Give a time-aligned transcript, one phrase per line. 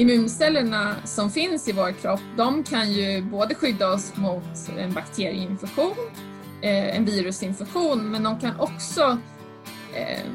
[0.00, 5.96] Immuncellerna som finns i vår kropp, de kan ju både skydda oss mot en bakterieinfektion,
[6.62, 9.18] eh, en virusinfektion, men de kan också
[9.94, 10.30] eh,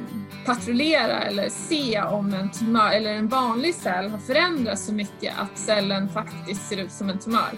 [0.45, 5.57] patrullera eller se om en tumör eller en vanlig cell har förändrats så mycket att
[5.57, 7.51] cellen faktiskt ser ut som en tumör.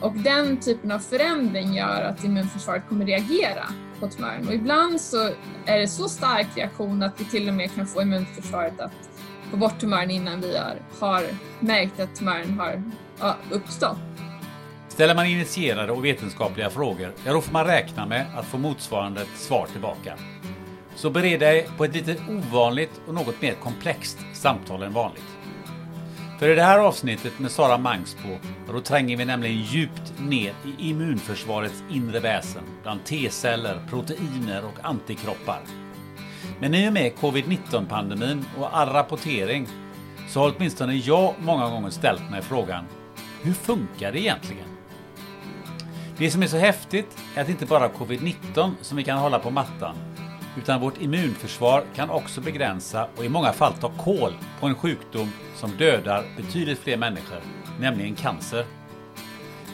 [0.00, 3.64] Och den typen av förändring gör att immunförsvaret kommer reagera
[4.00, 4.48] på tumören.
[4.48, 5.30] Och ibland så
[5.66, 9.11] är det så stark reaktion att vi till och med kan få immunförsvaret att
[9.52, 11.24] få bort tumören innan vi har, har
[11.60, 12.82] märkt att tumören har
[13.20, 13.98] ja, uppstått.
[14.88, 19.20] Ställer man initierade och vetenskapliga frågor, ja då får man räkna med att få motsvarande
[19.36, 20.14] svar tillbaka.
[20.94, 25.36] Så bered dig på ett lite ovanligt och något mer komplext samtal än vanligt.
[26.38, 28.38] För i det här avsnittet med Sara Mangsbo,
[28.72, 35.60] då tränger vi nämligen djupt ner i immunförsvarets inre väsen, bland T-celler, proteiner och antikroppar.
[36.60, 39.66] Men i och med covid-19 pandemin och all rapportering
[40.28, 42.84] så har åtminstone jag många gånger ställt mig frågan
[43.42, 44.68] hur funkar det egentligen?
[46.16, 49.50] Det som är så häftigt är att inte bara covid-19 som vi kan hålla på
[49.50, 49.96] mattan
[50.56, 55.32] utan vårt immunförsvar kan också begränsa och i många fall ta kål på en sjukdom
[55.56, 57.40] som dödar betydligt fler människor,
[57.80, 58.66] nämligen cancer.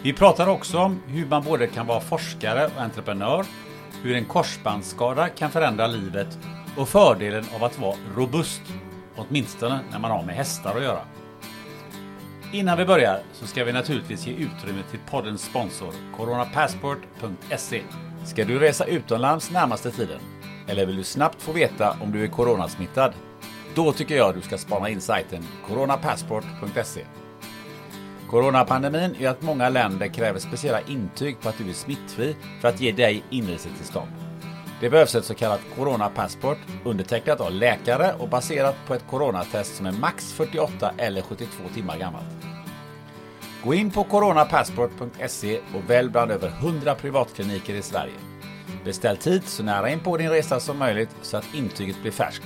[0.02, 3.46] Vi pratar också om hur man både kan vara forskare och entreprenör,
[4.02, 6.38] hur en korsbandsskada kan förändra livet
[6.78, 8.62] och fördelen av att vara robust,
[9.16, 11.00] åtminstone när man har med hästar att göra.
[12.52, 17.82] Innan vi börjar så ska vi naturligtvis ge utrymme till poddens sponsor coronapassport.se.
[18.24, 20.20] Ska du resa utomlands närmaste tiden?
[20.66, 23.12] Eller vill du snabbt få veta om du är coronasmittad?
[23.74, 27.04] Då tycker jag du ska spana in sajten coronapassport.se.
[28.30, 32.80] Coronapandemin gör att många länder kräver speciella intyg på att du är smittfri för att
[32.80, 34.27] ge dig inresetillstånd.
[34.80, 39.86] Det behövs ett så kallat coronapassport undertecknat av läkare och baserat på ett coronatest som
[39.86, 42.46] är max 48 eller 72 timmar gammalt.
[43.64, 48.14] Gå in på coronapassport.se och välj bland över 100 privatkliniker i Sverige.
[48.84, 52.44] Beställ tid så nära in på din resa som möjligt så att intyget blir färskt.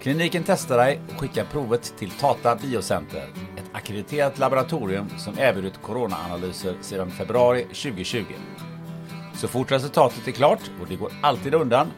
[0.00, 6.74] Kliniken testar dig och skickar provet till Tata Biocenter, ett akkrediterat laboratorium som erbjudit coronaanalyser
[6.80, 8.24] sedan februari 2020.
[9.36, 11.92] Så fort resultatet är klart, och det går alltid undan,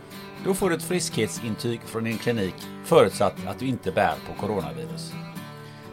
[0.45, 2.55] då får du ett friskhetsintyg från din klinik
[2.85, 5.13] förutsatt att du inte bär på coronavirus.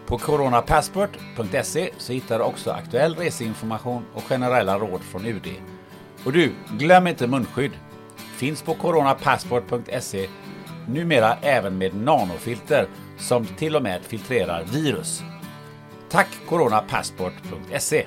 [0.06, 5.48] På coronapassport.se så hittar du också aktuell reseinformation och generella råd från UD.
[6.26, 7.72] Och du, glöm inte munskydd.
[8.16, 10.30] Finns på coronapassport.se
[10.88, 12.88] numera även med nanofilter
[13.18, 15.24] som till och med filtrerar virus.
[16.10, 18.06] Tack coronapassport.se.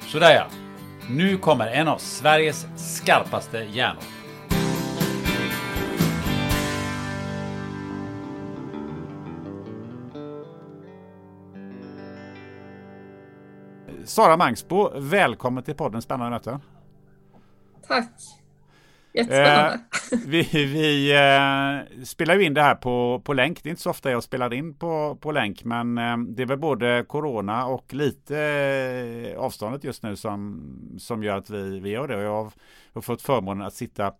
[0.00, 0.67] Sådär ja.
[1.10, 4.02] Nu kommer en av Sveriges skarpaste hjärnor.
[14.04, 16.60] Sara Mangsbo, välkommen till podden Spännande möten.
[17.88, 18.37] Tack!
[19.18, 19.80] Jättespännande.
[20.26, 23.62] vi, vi eh, spelar ju in det här på, på länk.
[23.62, 26.46] Det är inte så ofta jag spelar in på, på länk, men eh, det är
[26.46, 28.38] väl både corona och lite
[29.34, 30.62] eh, avståndet just nu som,
[30.98, 32.16] som gör att vi, vi gör det.
[32.16, 32.52] Och jag
[32.92, 34.12] har fått förmånen att sitta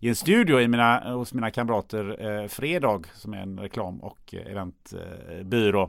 [0.00, 4.34] i en studio i mina, hos mina kamrater eh, Fredag som är en reklam och
[4.34, 5.82] eventbyrå.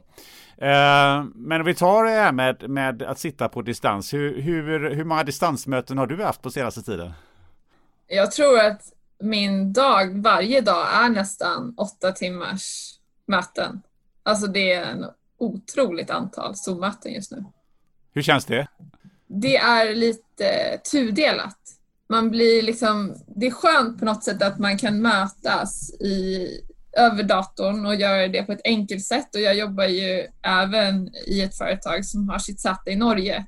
[0.58, 4.14] Eh, men vi tar det här med, med att sitta på distans.
[4.14, 7.12] Hur, hur, hur många distansmöten har du haft på senaste tiden?
[8.16, 8.82] Jag tror att
[9.20, 12.94] min dag varje dag är nästan åtta timmars
[13.26, 13.82] möten.
[14.24, 15.06] Alltså det är en
[15.38, 17.44] otroligt antal Zoom-möten just nu.
[18.14, 18.68] Hur känns det?
[19.28, 21.58] Det är lite tudelat.
[22.10, 26.48] Man blir liksom, det är skönt på något sätt att man kan mötas i,
[26.98, 31.42] över datorn och göra det på ett enkelt sätt och jag jobbar ju även i
[31.42, 33.46] ett företag som har sitt säte i Norge.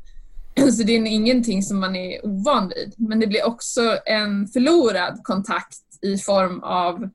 [0.71, 2.93] Så det är ingenting som man är ovan vid.
[2.97, 7.09] Men det blir också en förlorad kontakt i form av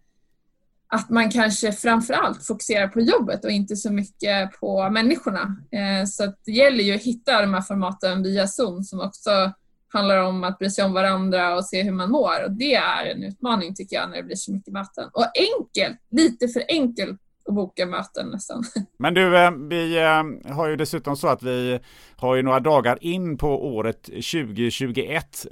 [0.92, 5.56] att man kanske framförallt fokuserar på jobbet och inte så mycket på människorna.
[5.70, 9.52] Eh, så det gäller ju att hitta de här formaten via Zoom som också
[9.92, 12.44] handlar om att bry sig om varandra och se hur man mår.
[12.44, 15.10] Och det är en utmaning tycker jag när det blir så mycket möten.
[15.12, 18.64] Och enkelt, lite för enkelt att boka möten nästan.
[18.96, 21.80] Men du, eh, vi eh, har ju dessutom så att vi
[22.16, 25.46] har ju några dagar in på året 2021.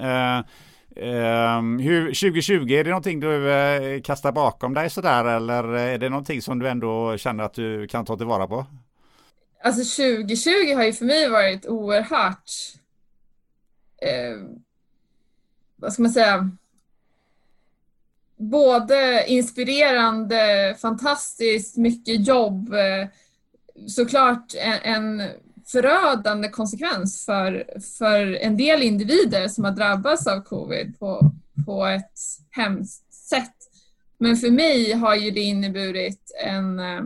[0.90, 6.43] Um, hur, 2020, är det någonting du kastar bakom dig sådär eller är det någonting
[6.43, 8.67] som du ändå känner att du kan ta tillvara på?
[9.62, 12.50] Alltså 2020 har ju för mig varit oerhört,
[14.02, 14.38] eh,
[15.76, 16.50] vad ska man säga,
[18.38, 23.08] både inspirerande, fantastiskt, mycket jobb, eh,
[23.87, 25.31] såklart en, en
[25.67, 31.32] förödande konsekvens för, för en del individer som har drabbats av covid på,
[31.67, 32.19] på ett
[32.50, 33.55] hemskt sätt.
[34.19, 37.02] Men för mig har ju det inneburit en, eh,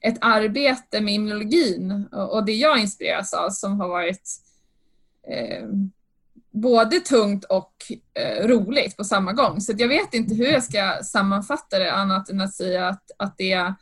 [0.00, 4.30] ett arbete med immunologin och det jag inspireras av som har varit
[5.28, 5.68] eh,
[6.50, 7.72] både tungt och
[8.14, 9.60] eh, roligt på samma gång.
[9.60, 13.34] Så jag vet inte hur jag ska sammanfatta det annat än att säga att, att
[13.38, 13.74] det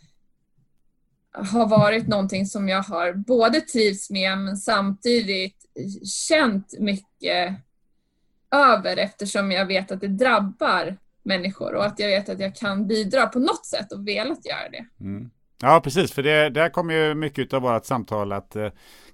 [1.33, 5.57] har varit någonting som jag har både trivts med men samtidigt
[6.29, 7.55] känt mycket
[8.51, 12.87] över eftersom jag vet att det drabbar människor och att jag vet att jag kan
[12.87, 15.05] bidra på något sätt och velat göra det.
[15.05, 15.31] Mm.
[15.63, 18.69] Ja, precis, för det, där kommer ju mycket av vårt samtal att eh,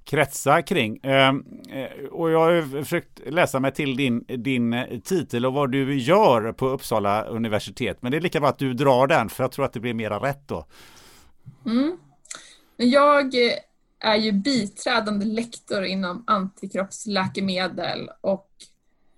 [0.04, 1.00] kretsa kring.
[1.02, 5.72] Ehm, eh, och jag har försökt läsa mig till din, din eh, titel och vad
[5.72, 7.98] du gör på Uppsala universitet.
[8.00, 9.94] Men det är lika bra att du drar den, för jag tror att det blir
[9.94, 10.66] mera rätt då.
[11.66, 11.96] Mm.
[12.76, 13.52] Jag eh,
[14.00, 18.48] är ju biträdande lektor inom antikroppsläkemedel och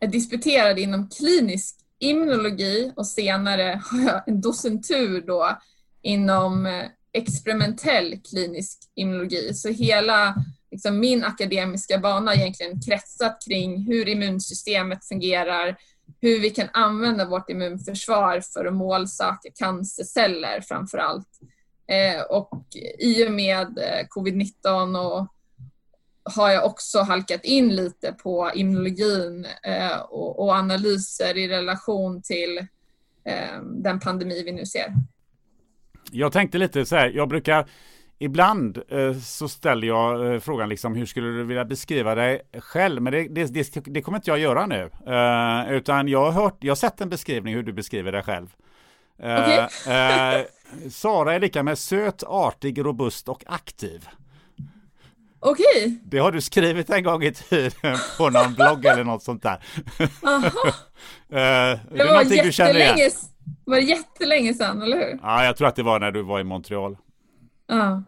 [0.01, 5.59] är disputerad inom klinisk immunologi och senare har jag en docentur då
[6.03, 9.55] inom eh, experimentell klinisk immunologi.
[9.55, 10.35] Så hela
[10.75, 15.77] liksom, min akademiska bana egentligen kretsat kring hur immunsystemet fungerar,
[16.21, 21.29] hur vi kan använda vårt immunförsvar för att målsöka cancerceller framför allt.
[21.87, 22.63] Eh, och
[22.99, 25.29] i och med eh, covid-19 och
[26.35, 32.59] har jag också halkat in lite på immunologin eh, och, och, analyser i relation till
[33.25, 34.95] eh, den pandemi vi nu ser.
[36.11, 37.69] Jag tänkte lite så här, jag brukar
[38.25, 43.03] Ibland eh, så ställer jag eh, frågan liksom hur skulle du vilja beskriva dig själv?
[43.03, 44.91] Men det, det, det, det kommer inte jag göra nu.
[45.09, 48.55] Uh, utan jag har hört, jag har sett en beskrivning hur du beskriver dig själv.
[49.19, 50.45] Okay.
[50.91, 54.09] Sara är lika med söt, artig, robust och aktiv.
[55.41, 55.65] Okej.
[55.77, 55.99] Okay.
[56.05, 57.73] Det har du skrivit en gång i tiden
[58.19, 59.65] på någon blogg eller något sånt där.
[60.23, 60.51] Aha.
[61.29, 63.11] det, det var jättelänge,
[63.65, 65.19] var jättelänge sedan, eller hur?
[65.23, 66.97] Ja, jag tror att det var när du var i Montreal.
[67.67, 68.03] Ja.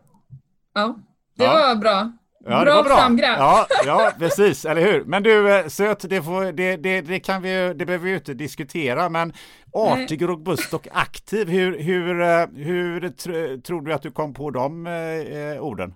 [0.76, 0.98] Ja,
[1.36, 1.52] det ja.
[1.52, 2.12] var bra.
[2.44, 2.96] Ja, bra, bra.
[2.96, 3.38] framgrepp.
[3.38, 5.04] Ja, ja, precis, eller hur?
[5.04, 8.16] Men du, eh, söt, det, får, det, det, det, kan vi, det behöver vi ju
[8.16, 9.32] inte diskutera, men
[9.72, 14.50] artig, robust och aktiv, hur, hur, eh, hur tr tror du att du kom på
[14.50, 15.94] de eh, orden?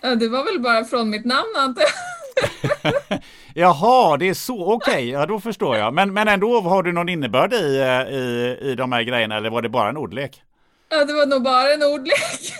[0.00, 3.20] Ja, det var väl bara från mitt namn antar jag.
[3.54, 5.94] Jaha, det är så, okej, okay, ja då förstår jag.
[5.94, 9.50] Men, men ändå, har du någon innebörd i, eh, i, i de här grejerna, eller
[9.50, 10.42] var det bara en ordlek?
[10.90, 12.52] Ja, det var nog bara en ordlek.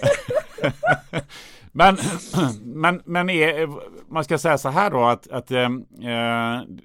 [1.78, 1.96] Men,
[2.64, 3.68] men, men är,
[4.12, 5.68] man ska säga så här då att, att eh,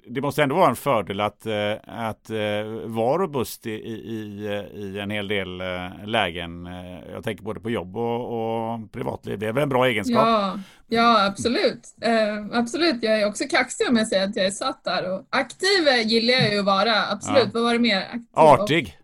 [0.06, 2.36] det måste ändå vara en fördel att, eh, att eh,
[2.84, 6.64] vara robust i, i, i en hel del eh, lägen.
[7.12, 9.38] Jag tänker både på jobb och, och privatliv.
[9.38, 10.26] Det är väl en bra egenskap?
[10.26, 11.96] Ja, ja absolut.
[12.00, 13.02] Eh, absolut.
[13.02, 15.12] Jag är också kaxig om jag säger att jag är satt där.
[15.12, 17.06] Och aktiv gillar jag ju att vara.
[17.10, 17.44] Absolut.
[17.44, 17.50] Ja.
[17.54, 18.00] Vad var det mer?
[18.00, 18.98] Aktiv Artig.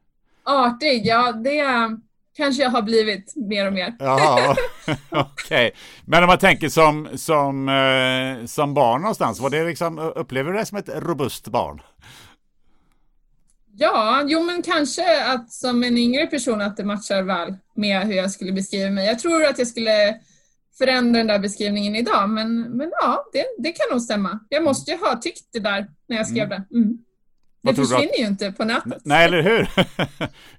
[0.44, 1.60] Artig, ja det
[2.40, 3.94] kanske jag har blivit mer och mer.
[3.98, 4.56] Jaha,
[5.10, 5.26] okej.
[5.48, 5.70] Okay.
[6.04, 10.58] Men om man tänker som, som, eh, som barn någonstans, var det liksom, upplever du
[10.58, 11.80] det som ett robust barn?
[13.76, 18.14] Ja, jo men kanske att som en yngre person att det matchar väl med hur
[18.14, 19.06] jag skulle beskriva mig.
[19.06, 20.16] Jag tror att jag skulle
[20.78, 24.40] förändra den där beskrivningen idag, men, men ja, det, det kan nog stämma.
[24.48, 26.62] Jag måste ju ha tyckt det där när jag skrev mm.
[26.70, 26.76] det.
[26.78, 26.98] Mm.
[27.62, 29.02] Det försvinner ju inte på nätet.
[29.04, 29.70] Nej, eller hur?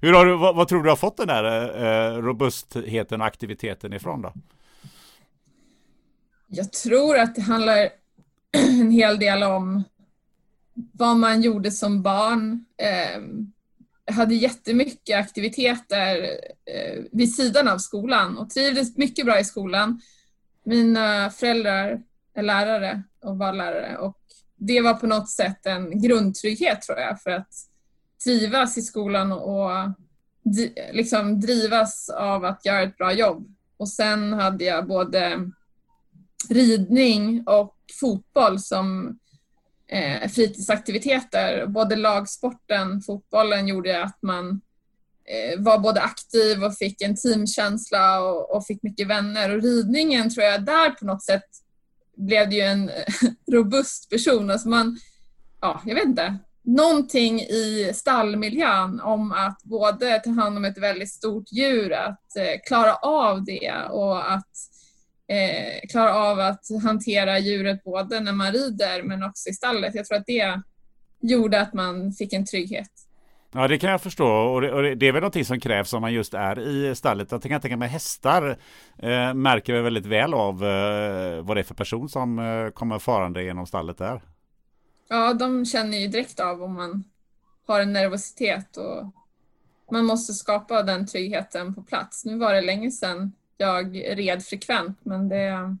[0.00, 1.44] hur har du, vad, vad, tror du har fått den där
[2.14, 4.32] eh, robustheten och aktiviteten ifrån då?
[6.46, 7.88] Jag tror att det handlar
[8.52, 9.84] en hel del om
[10.74, 12.64] vad man gjorde som barn.
[12.76, 13.22] Eh,
[14.04, 16.22] jag hade jättemycket aktiviteter
[16.64, 20.00] eh, vid sidan av skolan och trivdes mycket bra i skolan.
[20.64, 22.02] Mina föräldrar
[22.34, 24.21] är lärare och var lärare och
[24.66, 27.48] det var på något sätt en grundtrygghet tror jag för att
[28.24, 29.70] trivas i skolan och
[30.92, 33.54] liksom drivas av att göra ett bra jobb.
[33.76, 35.50] Och sen hade jag både
[36.48, 39.18] ridning och fotboll som
[39.86, 41.66] eh, fritidsaktiviteter.
[41.66, 44.60] Både lagsporten, fotbollen gjorde att man
[45.24, 49.56] eh, var både aktiv och fick en teamkänsla och, och, fick mycket vänner.
[49.56, 51.61] Och ridningen tror jag där på något sätt
[52.16, 52.90] blev det ju en
[53.52, 54.50] robust person.
[54.50, 54.98] Alltså man,
[55.60, 56.38] ja, jag vet inte.
[56.64, 62.60] Någonting i stallmiljön om att både ta hand om ett väldigt stort djur, att eh,
[62.66, 64.50] klara av det och att
[65.28, 69.94] eh, klara av att hantera djuret både när man rider men också i stallet.
[69.94, 70.60] Jag tror att det
[71.20, 72.90] gjorde att man fick en trygghet.
[73.54, 76.00] Ja det kan jag förstå och det, och det är väl någonting som krävs om
[76.00, 77.32] man just är i stallet.
[77.32, 78.58] Jag kan tänka mig hästar
[78.98, 82.98] eh, märker vi väldigt väl av eh, vad det är för person som eh, kommer
[82.98, 84.22] farande genom stallet där.
[85.08, 87.04] Ja de känner ju direkt av om man
[87.66, 89.12] har en nervositet och
[89.92, 92.24] man måste skapa den tryggheten på plats.
[92.24, 95.76] Nu var det länge sedan jag red frekvent men det,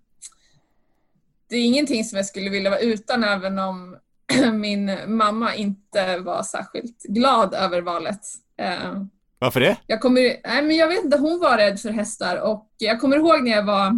[1.48, 3.96] det är ingenting som jag skulle vilja vara utan även om
[4.52, 8.20] min mamma inte var särskilt glad över valet.
[8.58, 9.02] Eh,
[9.38, 9.76] Varför det?
[9.86, 13.16] Jag, kommer, nej, men jag vet inte, hon var rädd för hästar och jag kommer
[13.16, 13.92] ihåg när jag var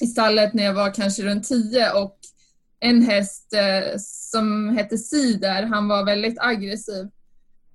[0.00, 2.18] i stallet när jag var kanske runt tio och
[2.80, 7.08] en häst eh, som hette Cider, han var väldigt aggressiv.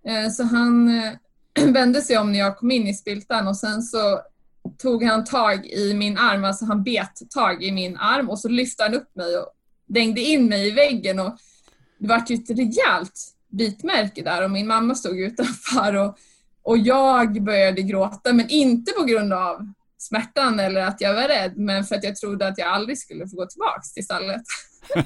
[0.07, 1.01] Eh, så han
[1.73, 4.21] vände sig om när jag kom in i spiltan och sen så
[4.77, 8.49] tog han tag i min arm, alltså han bet tag i min arm och så
[8.49, 9.53] lyfte han upp mig och
[9.87, 11.37] dängde in mig i väggen och
[11.99, 16.17] det var ju ett rejält bitmärke där och min mamma stod utanför och,
[16.63, 21.57] och jag började gråta men inte på grund av smärtan eller att jag var rädd
[21.57, 24.41] men för att jag trodde att jag aldrig skulle få gå tillbaks till stallet.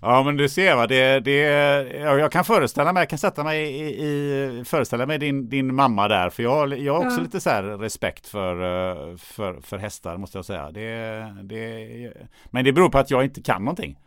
[0.00, 1.32] ja men du ser va, det, det,
[2.00, 6.08] jag kan föreställa mig, jag kan sätta mig i, i föreställa mig din, din mamma
[6.08, 7.22] där för jag, jag har också ja.
[7.22, 10.70] lite så respekt för, eh, för, för hästar måste jag säga.
[10.70, 10.86] Det,
[11.42, 12.12] det,
[12.50, 13.98] men det beror på att jag inte kan någonting.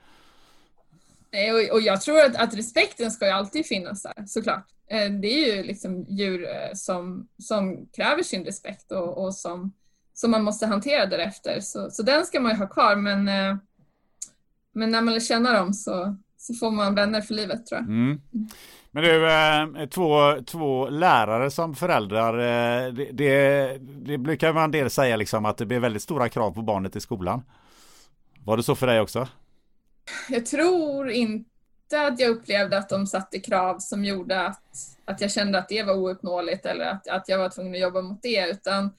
[1.31, 4.65] Och, och jag tror att, att respekten ska ju alltid finnas där såklart.
[4.91, 9.73] Eh, det är ju liksom djur eh, som, som kräver sin respekt och, och som,
[10.13, 11.59] som man måste hantera därefter.
[11.59, 13.57] Så, så den ska man ju ha kvar men, eh,
[14.73, 17.87] men när man lär känna dem så, så får man vänner för livet tror jag.
[17.87, 18.21] Mm.
[18.91, 22.37] Men du, två, två lärare som föräldrar,
[22.91, 26.61] det, det, det brukar man del säga liksom att det blir väldigt stora krav på
[26.61, 27.43] barnet i skolan.
[28.45, 29.27] Var det så för dig också?
[30.29, 31.45] Jag tror inte
[32.07, 34.63] att jag upplevde att de satte krav som gjorde att,
[35.05, 38.01] att jag kände att det var ouppnåeligt eller att, att jag var tvungen att jobba
[38.01, 38.91] mot det utan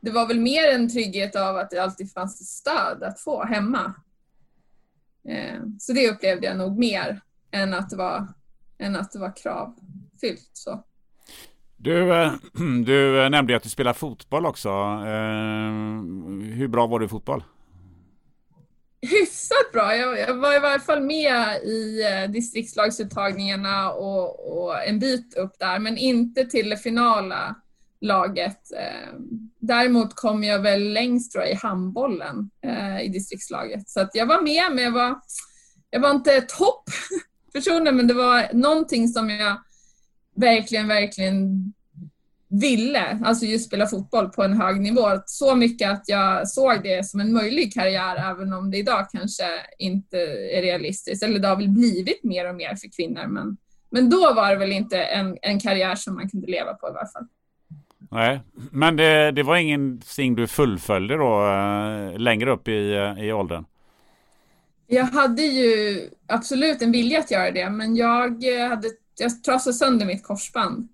[0.00, 3.44] det var väl mer en trygghet av att det alltid fanns ett stöd att få
[3.44, 3.94] hemma.
[5.28, 7.20] Eh, så det upplevde jag nog mer
[7.50, 8.26] än att det var,
[8.78, 10.50] än att det var kravfyllt.
[10.52, 10.84] Så.
[11.76, 12.32] Du, eh,
[12.84, 14.70] du eh, nämnde att du spelar fotboll också.
[16.52, 17.44] Hur bra var du i fotboll?
[19.06, 19.96] Hyfsat bra.
[19.96, 25.58] Jag, jag, var i varje fall med i eh, distriktslagsuttagningarna och, och, en bit upp
[25.58, 27.54] där, men inte till det finala
[28.00, 28.72] laget.
[28.72, 29.14] Eh,
[29.58, 33.88] däremot kom jag väl längst tror jag, i handbollen eh, i distriktslaget.
[33.88, 35.20] Så att jag var med, men jag var,
[35.90, 39.56] jag var inte topppersonen, men det var någonting som jag
[40.36, 41.72] verkligen, verkligen
[42.48, 45.08] ville, alltså just spela fotboll på en hög nivå.
[45.26, 49.44] Så mycket att jag såg det som en möjlig karriär även om det idag kanske
[49.78, 50.18] inte
[50.52, 51.22] är realistiskt.
[51.22, 53.56] Eller det har väl blivit mer och mer för kvinnor men,
[53.90, 56.92] men då var det väl inte en, en karriär som man kunde leva på i
[56.92, 57.26] varje fall.
[58.10, 63.32] Nej, men det, det var ingenting du fullföljde då äh, längre upp i, äh, i
[63.32, 63.64] åldern?
[64.86, 68.28] Jag hade ju absolut en vilja att göra det men jag,
[68.68, 68.88] hade,
[69.18, 70.88] jag trasade sönder mitt korsband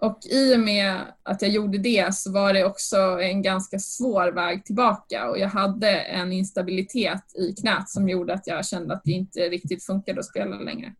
[0.00, 4.32] Och i och med att jag gjorde det så var det också en ganska svår
[4.32, 9.04] väg tillbaka och jag hade en instabilitet i knät som gjorde att jag kände att
[9.04, 10.94] det inte riktigt funkade att spela längre.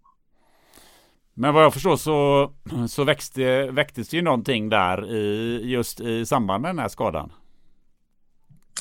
[1.34, 2.52] Men vad jag förstår så,
[2.88, 7.32] så växte, väcktes ju någonting där i, just i samband med den här skadan.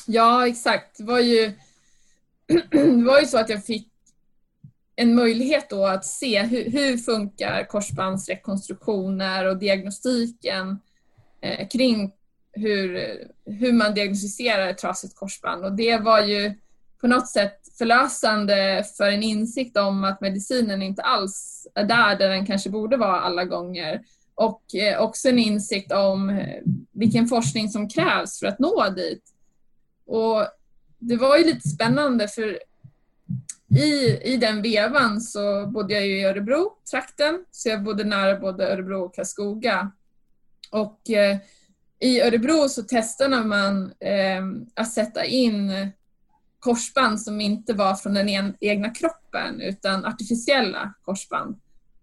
[0.06, 0.98] Ja, exakt.
[0.98, 1.52] Det var ju,
[2.70, 3.92] det var ju så att jag fick
[5.00, 10.78] en möjlighet då att se hur, hur funkar korsbandsrekonstruktioner och diagnostiken
[11.40, 12.12] eh, kring
[12.52, 13.08] hur,
[13.44, 15.64] hur man diagnostiserar ett trasigt korsband.
[15.64, 16.54] Och det var ju
[17.00, 22.28] på något sätt förlösande för en insikt om att medicinen inte alls är där, där
[22.28, 24.02] den kanske borde vara alla gånger.
[24.34, 26.60] Och eh, också en insikt om eh,
[26.92, 29.22] vilken forskning som krävs för att nå dit.
[30.06, 30.46] Och
[30.98, 32.58] det var ju lite spännande för
[33.76, 38.72] i, i den vevan så bodde jag i Örebro, trakten, så jag bodde nära både
[38.72, 39.92] Örebro och Karlskoga.
[40.70, 41.38] Och eh,
[42.00, 44.42] i Örebro så testade man eh,
[44.74, 45.72] att sätta in
[46.60, 51.60] korsband som inte var från den en, egna kroppen utan artificiella korsband.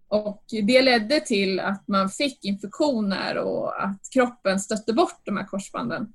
[0.08, 5.44] Och det ledde till att man fick infektioner och att kroppen stötte bort de här
[5.44, 6.12] korsbanden.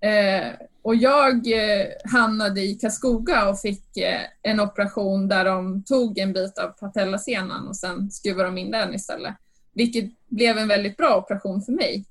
[0.00, 0.52] Eh,
[0.82, 6.32] och jag eh, hamnade i Karlskoga och fick eh, en operation där de tog en
[6.32, 9.34] bit av patellasenan och sen skruvade de in den istället.
[9.72, 12.04] Vilket blev en väldigt bra operation för mig.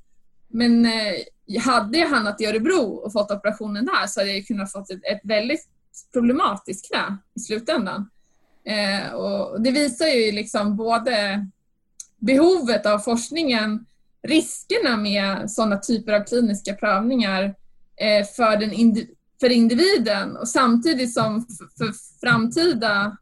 [0.48, 4.72] Men eh, hade jag hamnat i Örebro och fått operationen där så hade jag kunnat
[4.72, 5.68] fått ett, ett väldigt
[6.14, 8.10] problematiskt knä i slutändan.
[8.64, 11.48] Eh, och det visar ju liksom både
[12.18, 13.86] behovet av forskningen,
[14.24, 17.54] riskerna med sådana typer av kliniska prövningar Eh,
[17.98, 19.08] Eh, för, den indi
[19.40, 21.46] för individen och samtidigt som
[21.78, 23.18] för framtida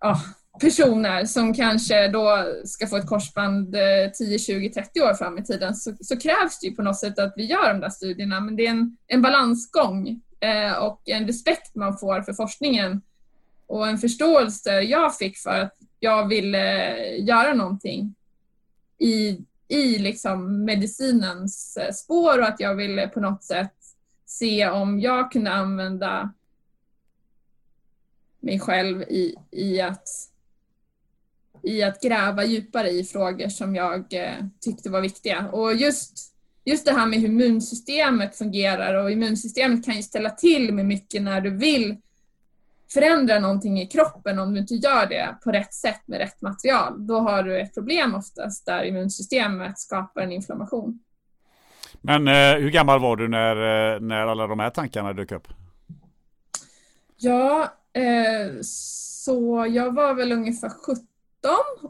[0.00, 0.20] ja,
[0.60, 3.76] personer som kanske då ska få ett korsband
[4.18, 7.18] 10, 20, 30 år fram i tiden så, så, krävs det ju på något sätt
[7.18, 8.40] att vi gör de där studierna.
[8.40, 13.02] Men det är en, en balansgång eh, och en respekt man får för forskningen
[13.66, 18.14] och en förståelse jag fick för att jag ville eh, göra någonting
[18.98, 19.38] i
[19.70, 23.74] i liksom medicinens eh, spår och att jag ville på något sätt
[24.26, 26.32] se om jag kunde använda
[28.40, 30.08] mig själv i, i, att,
[31.62, 35.48] i att gräva djupare i frågor som jag eh, tyckte var viktiga.
[35.48, 40.74] Och just, just det här med hur immunsystemet fungerar och immunsystemet kan ju ställa till
[40.74, 41.96] med mycket när du vill
[42.92, 47.06] förändra någonting i kroppen om du inte gör det på rätt sätt med rätt material.
[47.06, 50.98] Då har du ett problem oftast där immunsystemet skapar en inflammation.
[52.00, 55.48] Men eh, hur gammal var du när, eh, när alla de här tankarna dök upp?
[57.16, 61.04] Ja, eh, så jag var väl ungefär 17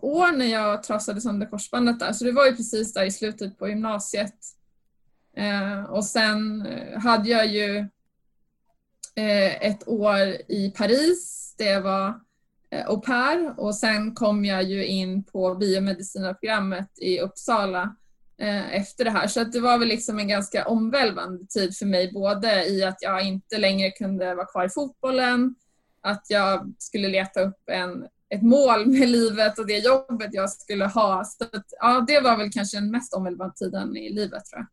[0.00, 2.12] år när jag trasade sönder korsbandet där.
[2.12, 4.34] Så det var ju precis där i slutet på gymnasiet.
[5.36, 7.88] Eh, och sen eh, hade jag ju
[9.16, 12.20] Eh, ett år i Paris det var
[12.70, 17.96] eh, au pair och sen kom jag ju in på biomedicinarprogrammet i Uppsala
[18.40, 19.27] eh, efter det här.
[19.27, 22.99] Så att det var väl liksom en ganska omvälvande tid för mig, både i att
[23.01, 25.55] jag inte längre kunde vara kvar i fotbollen,
[26.01, 30.85] att jag skulle leta upp en, ett mål med livet och det jobbet jag skulle
[30.85, 31.25] ha.
[31.25, 34.66] Så att, ja, det var väl kanske den mest omvälvande tiden i livet tror jag.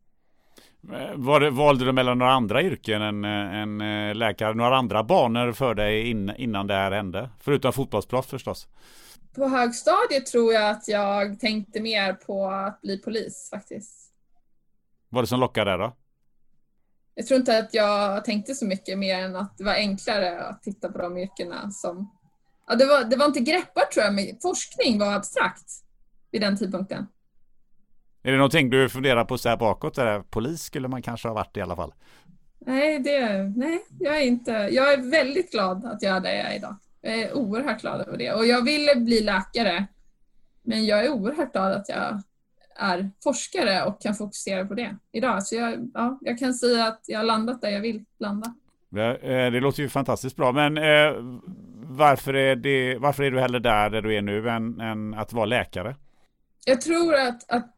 [0.92, 4.54] Eh, var valde du mellan några andra yrken än, än eh, läkare?
[4.54, 7.30] Några andra banor för dig in, innan det här hände?
[7.40, 8.68] Förutom fotbollsproffs förstås.
[9.34, 14.12] På högstadiet tror jag att jag tänkte mer på att bli polis faktiskt.
[15.08, 15.96] Vad var det som lockade där då?
[17.14, 20.62] Jag tror inte att jag tänkte så mycket mer än att det var enklare att
[20.62, 22.10] titta på de yrkena som...
[22.66, 25.70] Ja, det, var, det var inte greppbart tror jag, men forskning var abstrakt
[26.30, 27.06] vid den tidpunkten.
[28.22, 29.98] Är det någonting du funderar på så här bakåt?
[29.98, 31.92] Eller polis skulle man kanske ha varit i alla fall?
[32.58, 34.52] Nej, det, nej jag är inte.
[34.52, 36.76] Jag är väldigt glad att jag är där jag är idag.
[37.00, 39.86] Jag är oerhört glad över det och jag ville bli läkare.
[40.62, 42.22] Men jag är oerhört glad att jag
[42.76, 45.42] är forskare och kan fokusera på det idag.
[45.42, 48.54] Så jag, ja, jag kan säga att jag har landat där jag vill landa.
[48.88, 51.12] Det, eh, det låter ju fantastiskt bra, men eh,
[51.90, 55.32] varför, är det, varför är du hellre där, där du är nu än, än att
[55.32, 55.96] vara läkare?
[56.64, 57.77] Jag tror att, att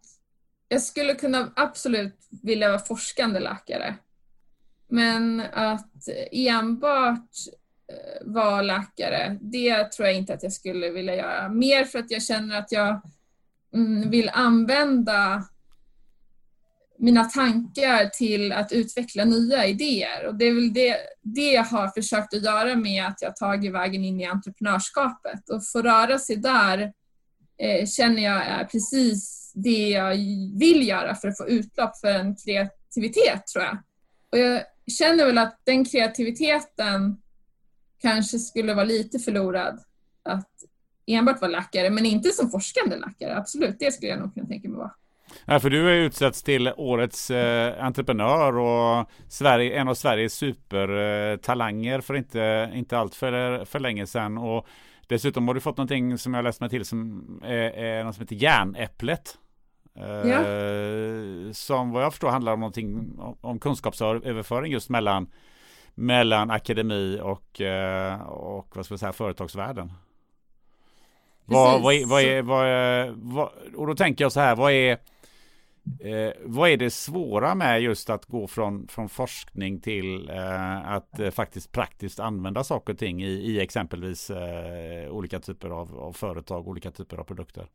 [0.72, 3.94] jag skulle kunna absolut vilja vara forskande läkare.
[4.88, 7.30] Men att enbart
[7.88, 11.48] eh, vara läkare, det tror jag inte att jag skulle vilja göra.
[11.48, 13.00] Mer för att jag känner att jag
[13.74, 15.44] mm, vill använda
[16.98, 20.26] mina tankar till att utveckla nya idéer.
[20.26, 23.72] Och det är väl det, det jag har försökt att göra med att jag tagit
[23.72, 26.92] vägen in i entreprenörskapet och få röra sig där
[27.58, 30.10] eh, känner jag är precis det jag
[30.58, 33.78] vill göra för att få utlopp för en kreativitet tror jag.
[34.32, 34.62] Och jag
[34.98, 37.16] känner väl att den kreativiteten
[38.02, 39.80] kanske skulle vara lite förlorad
[40.22, 40.48] att
[41.06, 43.36] enbart vara läkare, men inte som forskande läkare.
[43.36, 44.92] Absolut, det skulle jag nog kunna tänka mig vara.
[45.44, 51.94] Ja, för du är utsetts till årets eh, entreprenör och Sverige, en av Sveriges supertalanger
[51.94, 54.38] eh, för inte, inte allt för, för länge sedan.
[54.38, 54.66] Och
[55.10, 58.22] dessutom har du fått någonting som jag läst mig till som är, är något som
[58.22, 59.38] heter järnäpplet.
[59.94, 60.44] Eh, ja.
[61.54, 65.28] Som vad jag förstår handlar om någonting om kunskapsöverföring just mellan
[65.94, 69.92] mellan akademi och, eh, och vad ska jag säga, företagsvärlden.
[71.44, 74.72] Vad, vad, är, vad, är, vad, är, vad, och då tänker jag så här, vad
[74.72, 74.98] är,
[76.00, 81.20] eh, vad är det svåra med just att gå från, från forskning till eh, att
[81.20, 86.12] eh, faktiskt praktiskt använda saker och ting i, i exempelvis eh, olika typer av, av,
[86.12, 87.66] företag, olika typer av produkter?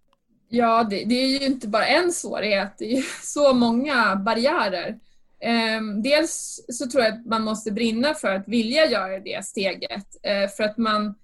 [0.50, 5.00] Ja, det, det, är ju inte bara en svårighet, det är ju så många barriärer.
[5.40, 10.06] Ehm, dels så tror jag att man måste brinna för att vilja göra det steget.
[10.24, 11.16] Eh, för att man...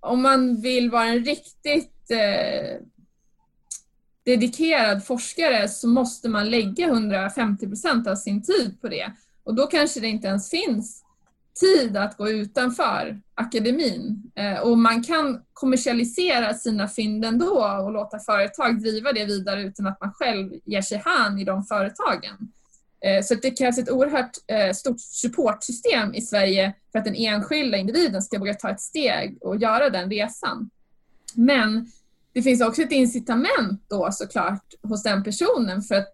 [0.00, 2.80] Om man vill vara en riktigt eh,
[4.24, 9.12] dedikerad forskare så måste man lägga 150 procent av sin tid på det.
[9.44, 11.04] Och då kanske det inte ens finns
[11.60, 14.32] tid att gå utanför akademin.
[14.34, 19.86] Eh, och man kan kommersialisera sina fynd ändå och låta företag driva det vidare utan
[19.86, 22.52] att man själv ger sig hän i de företagen.
[23.04, 27.78] Eh, så det krävs ett oerhört eh, stort supportsystem i Sverige för att den enskilda
[27.78, 30.70] individen ska våga ta ett steg och göra den resan.
[31.34, 31.86] Men
[32.34, 36.12] det finns också ett incitament då såklart hos den personen för att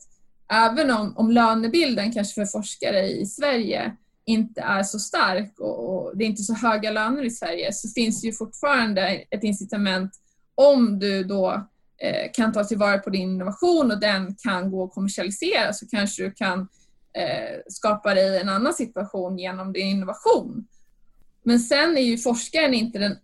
[0.53, 6.17] även om, om lönebilden kanske för forskare i Sverige inte är så stark och, och,
[6.17, 10.13] det är inte så höga löner i Sverige så finns det ju fortfarande ett incitament
[10.55, 14.95] om du då eh, kan ta tillvara på din innovation och den kan gå att
[14.95, 16.61] kommersialisera så kanske du kan
[17.13, 20.67] eh, skapa dig en annan situation genom din innovation.
[21.43, 23.17] Men sen är ju forskaren inte den,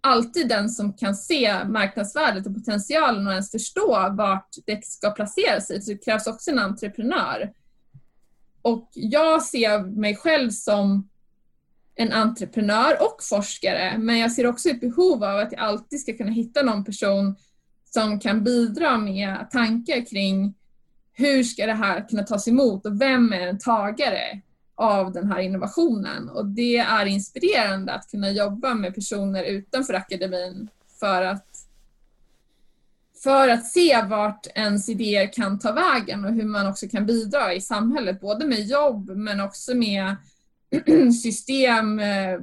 [0.00, 5.60] alltid den som kan se marknadsvärdet och potentialen och ens förstå vart det ska placera
[5.60, 5.82] sig.
[5.82, 7.52] Så det krävs också en entreprenör
[8.62, 11.08] och jag ser mig själv som
[11.94, 16.16] en entreprenör och forskare, men jag ser också ett behov av att jag alltid ska
[16.16, 17.36] kunna hitta någon person
[17.84, 20.54] som kan bidra med tankar kring
[21.12, 24.40] hur ska det här kunna tas emot och vem är en tagare
[24.78, 26.28] av den här innovationen?
[26.28, 30.68] Och det är inspirerande att kunna jobba med personer utanför akademin
[31.00, 31.44] för att
[33.22, 37.54] för att se vart ens idéer kan ta vägen och hur man också kan bidra
[37.54, 40.16] i samhället, både med jobb men också med
[41.22, 42.40] system, eh,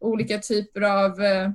[0.00, 1.50] olika typer av eh,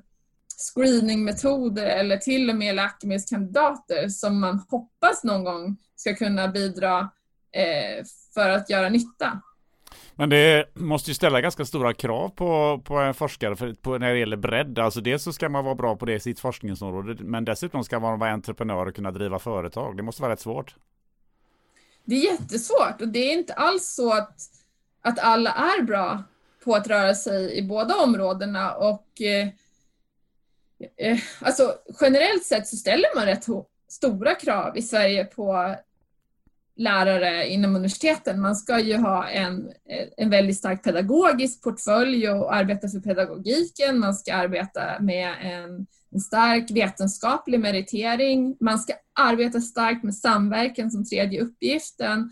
[0.58, 7.10] screeningmetoder eller till och med läkemedelskandidater som man hoppas någon gång ska kunna bidra
[7.52, 9.42] eh, för att göra nytta.
[10.18, 14.14] Men det måste ju ställa ganska stora krav på, på en forskare för, på, när
[14.14, 14.80] det gäller bredd.
[14.80, 18.00] Alltså dels så ska man vara bra på det i sitt forskningsområde, men dessutom ska
[18.00, 19.98] man vara entreprenör och kunna driva företag.
[19.98, 20.76] Det måste vara rätt svårt.
[22.06, 24.40] Det är jättesvårt och det är inte alls så att,
[25.02, 26.24] att alla är bra
[26.64, 29.48] på att röra sig i båda områdena och eh,
[30.98, 33.46] eh, alltså generellt sett så ställer man rätt
[33.88, 35.76] stora krav i Sverige på
[36.78, 38.42] lärare inom universiteten.
[38.42, 39.72] Man ska ju ha en,
[40.18, 44.00] en väldigt stark pedagogisk portfölj och arbeta för pedagogiken.
[44.00, 48.58] Man ska arbeta med en, en stark vetenskaplig meritering.
[48.60, 52.30] Man ska arbeta starkt med samverkan som tredje uppgiften.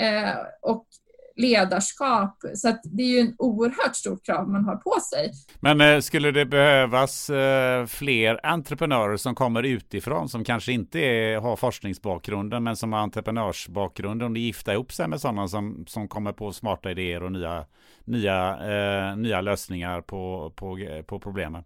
[0.00, 0.86] Eh, och
[1.36, 2.38] ledarskap.
[2.54, 5.32] Så att det är ju en oerhört stort krav man har på sig.
[5.60, 11.40] Men eh, skulle det behövas eh, fler entreprenörer som kommer utifrån som kanske inte är,
[11.40, 16.32] har forskningsbakgrunden men som har entreprenörsbakgrunden och gifta ihop sig med sådana som, som kommer
[16.32, 17.64] på smarta idéer och nya,
[18.04, 21.64] nya, eh, nya lösningar på, på, på problemen?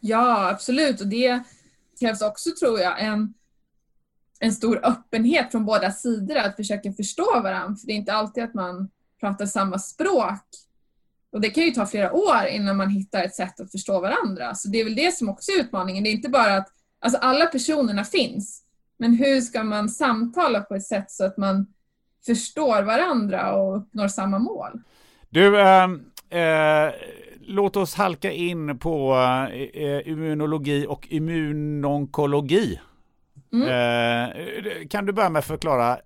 [0.00, 1.00] Ja, absolut.
[1.00, 1.42] Och det
[2.00, 3.34] krävs också, tror jag, en
[4.40, 7.76] en stor öppenhet från båda sidor att försöka förstå varandra.
[7.76, 8.88] För det är inte alltid att man
[9.20, 10.44] pratar samma språk.
[11.32, 14.54] Och det kan ju ta flera år innan man hittar ett sätt att förstå varandra.
[14.54, 16.04] Så det är väl det som också är utmaningen.
[16.04, 16.68] Det är inte bara att
[17.00, 18.62] alltså alla personerna finns.
[18.98, 21.66] Men hur ska man samtala på ett sätt så att man
[22.26, 24.80] förstår varandra och uppnår samma mål?
[25.28, 25.84] Du, äh,
[26.30, 26.92] äh,
[27.40, 29.14] låt oss halka in på
[29.74, 32.80] äh, immunologi och immunonkologi.
[33.52, 33.68] Mm.
[33.68, 35.98] Eh, kan du börja med att förklara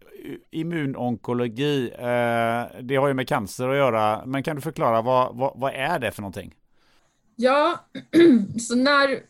[0.51, 1.91] immunonkologi?
[1.99, 5.75] Eh, det har ju med cancer att göra, men kan du förklara vad, vad, vad
[5.75, 6.55] är det för någonting?
[7.37, 7.81] Ja,
[8.61, 9.21] så när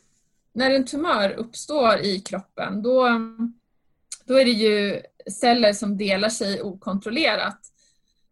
[0.54, 3.08] när en tumör uppstår i kroppen då,
[4.24, 5.02] då är det ju
[5.40, 7.58] celler som delar sig okontrollerat.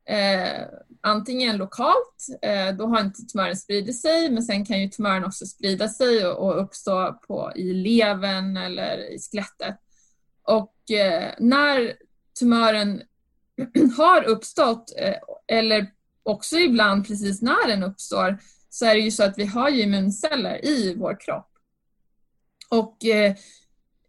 [0.05, 0.63] Eh,
[1.03, 5.47] antingen lokalt, eh, då har inte tumören spridit sig, men sen kan ju tumören också
[5.47, 9.77] sprida sig och, och uppstå på, i levern eller i skelettet.
[10.43, 11.95] Och eh, när
[12.39, 13.03] tumören
[13.97, 15.15] har uppstått, eh,
[15.57, 15.87] eller
[16.23, 18.39] också ibland precis när den uppstår,
[18.71, 21.49] så är det ju så att vi har ju immunceller i vår kropp.
[22.71, 23.35] Och eh,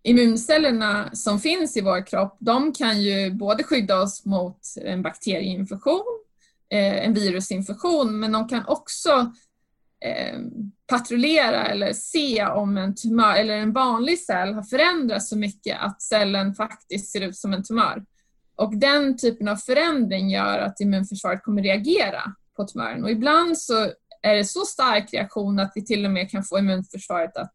[0.03, 6.22] immuncellerna som finns i vår kropp, de kan ju både skydda oss mot en bakterieinfektion,
[6.73, 9.31] Eh, en virusinfektion, men de kan också
[10.05, 10.39] eh,
[10.87, 16.01] patrullera eller se om en tumör eller en vanlig cell har förändrats så mycket att
[16.01, 18.05] cellen faktiskt ser ut som en tumör.
[18.55, 22.21] Och den typen av förändring gör att immunförsvaret kommer reagera
[22.55, 23.03] på tumören.
[23.03, 26.59] Och ibland så är det så stark reaktion att vi till och med kan få
[26.59, 27.53] immunförsvaret att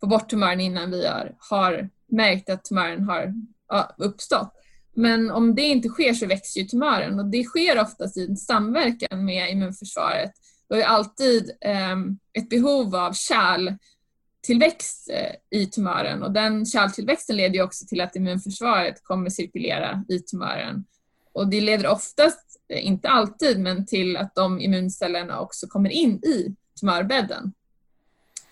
[0.00, 3.34] få bort tumören innan vi har, har märkt att tumören har
[3.68, 4.55] ja, uppstått.
[4.96, 9.24] Men om det inte sker så växer ju tumören och det sker oftast i samverkan
[9.24, 10.32] med immunförsvaret.
[10.68, 11.96] Det är alltid eh,
[12.32, 18.16] ett behov av kärltillväxt eh, i tumören och den kärltillväxten leder ju också till att
[18.16, 20.84] immunförsvaret kommer cirkulera i tumören.
[21.32, 26.14] Och det leder oftast, eh, inte alltid, men till att de immuncellerna också kommer in
[26.24, 27.52] i tumörbädden.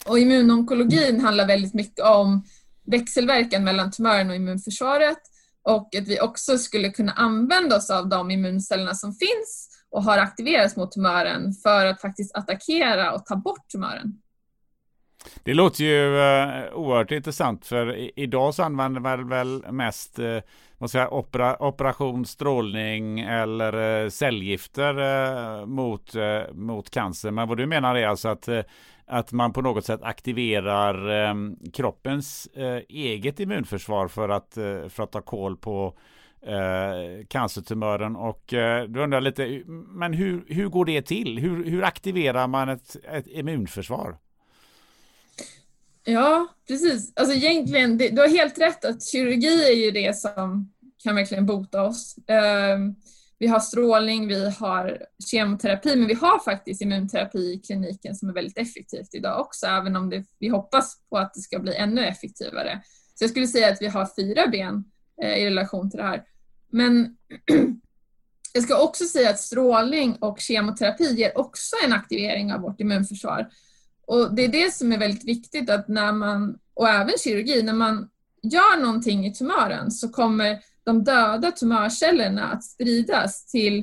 [0.06, 2.44] Och immunonkologin handlar väldigt mycket om
[2.86, 5.18] växelverkan mellan tumören och immunförsvaret
[5.64, 10.18] och att vi också skulle kunna använda oss av de immuncellerna som finns och har
[10.18, 14.20] aktiverats mot tumören för att faktiskt attackera och ta bort tumören.
[15.42, 20.40] Det låter ju eh, oerhört intressant för i, idag så använder man väl mest uh,
[20.78, 26.14] vad jag, opera, operation, strålning eller eh, cellgifter mot,
[26.52, 27.30] mot cancer.
[27.30, 28.48] Men vad du menar är alltså att
[29.06, 31.34] att man på något sätt aktiverar eh,
[31.72, 35.98] kroppens eh, eget immunförsvar för att, eh, för att ta koll på
[36.42, 38.16] eh, cancertumören.
[38.16, 41.38] Och eh, du undrar lite, men hur, hur går det till?
[41.38, 44.16] Hur, hur aktiverar man ett, ett immunförsvar?
[46.04, 47.12] Ja, precis.
[47.16, 51.46] Alltså egentligen, det, du har helt rätt att kirurgi är ju det som kan verkligen
[51.46, 52.16] bota oss.
[52.26, 52.94] Ehm,
[53.44, 58.32] vi har strålning, vi har kemoterapi, men vi har faktiskt immunterapi i kliniken som är
[58.32, 62.06] väldigt effektivt idag också, även om det, vi hoppas på att det ska bli ännu
[62.06, 62.82] effektivare.
[63.14, 64.84] Så jag skulle säga att vi har fyra ben
[65.22, 66.24] eh, i relation till det här.
[66.70, 67.16] Men
[68.52, 73.48] jag ska också säga att strålning och kemoterapi ger också en aktivering av vårt immunförsvar.
[74.06, 77.72] Och det är det som är väldigt viktigt att när man, och även kirurgi, när
[77.72, 78.08] man
[78.42, 83.78] gör någonting i tumören så kommer de döda tumörcellerna att spridas till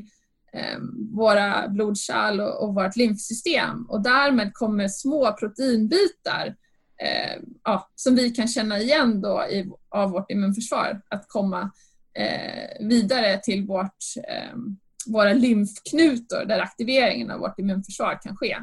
[0.54, 0.80] eh,
[1.12, 6.56] våra blodkärl och, och vårt lymfsystem och därmed kommer små proteinbitar
[7.02, 11.72] eh, ja, som vi kan känna igen då i, av vårt immunförsvar att komma
[12.14, 14.58] eh, vidare till vårt, eh,
[15.06, 18.58] våra lymfknutor där aktiveringen av vårt immunförsvar kan ske.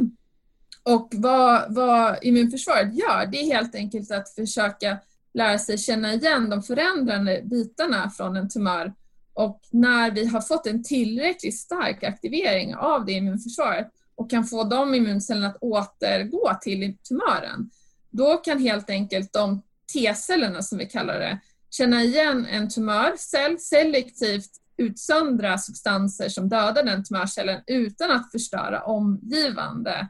[0.84, 4.98] och vad, vad immunförsvaret gör, det är helt enkelt att försöka
[5.34, 8.94] lära sig känna igen de förändrande bitarna från en tumör
[9.34, 14.64] och när vi har fått en tillräckligt stark aktivering av det immunförsvaret och kan få
[14.64, 17.70] de immuncellerna att återgå till tumören,
[18.10, 19.62] då kan helt enkelt de
[19.94, 27.04] T-cellerna som vi kallar det, känna igen en tumörcell, selektivt utsöndra substanser som dödar den
[27.04, 30.08] tumörcellen utan att förstöra omgivande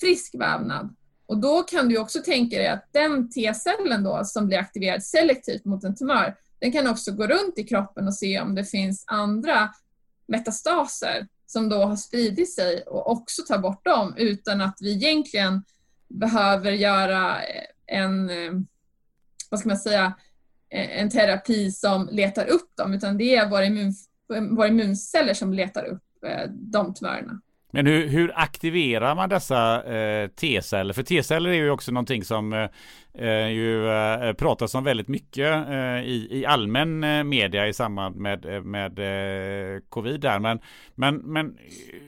[0.00, 0.96] frisk vävnad.
[1.28, 5.64] Och då kan du också tänka dig att den T-cellen då som blir aktiverad selektivt
[5.64, 9.04] mot en tumör, den kan också gå runt i kroppen och se om det finns
[9.06, 9.74] andra
[10.26, 15.62] metastaser som då har spridit sig och också ta bort dem utan att vi egentligen
[16.08, 18.52] behöver göra eh, en, eh,
[19.50, 20.12] vad ska man säga,
[20.70, 23.92] eh, en terapi som letar upp dem utan det är våra, immun,
[24.56, 26.02] våra immunceller som letar upp
[26.50, 27.40] de tumörerna.
[27.70, 30.94] Men hur, hur aktiverar man dessa eh, T-celler?
[30.94, 32.68] För T-celler är ju också någonting som eh,
[33.14, 38.16] eh ju eh, pratas om väldigt mycket eh, i, i allmän eh, media i samband
[38.16, 40.38] med, eh, med eh, covid där.
[40.38, 40.60] Men,
[40.94, 41.58] men, men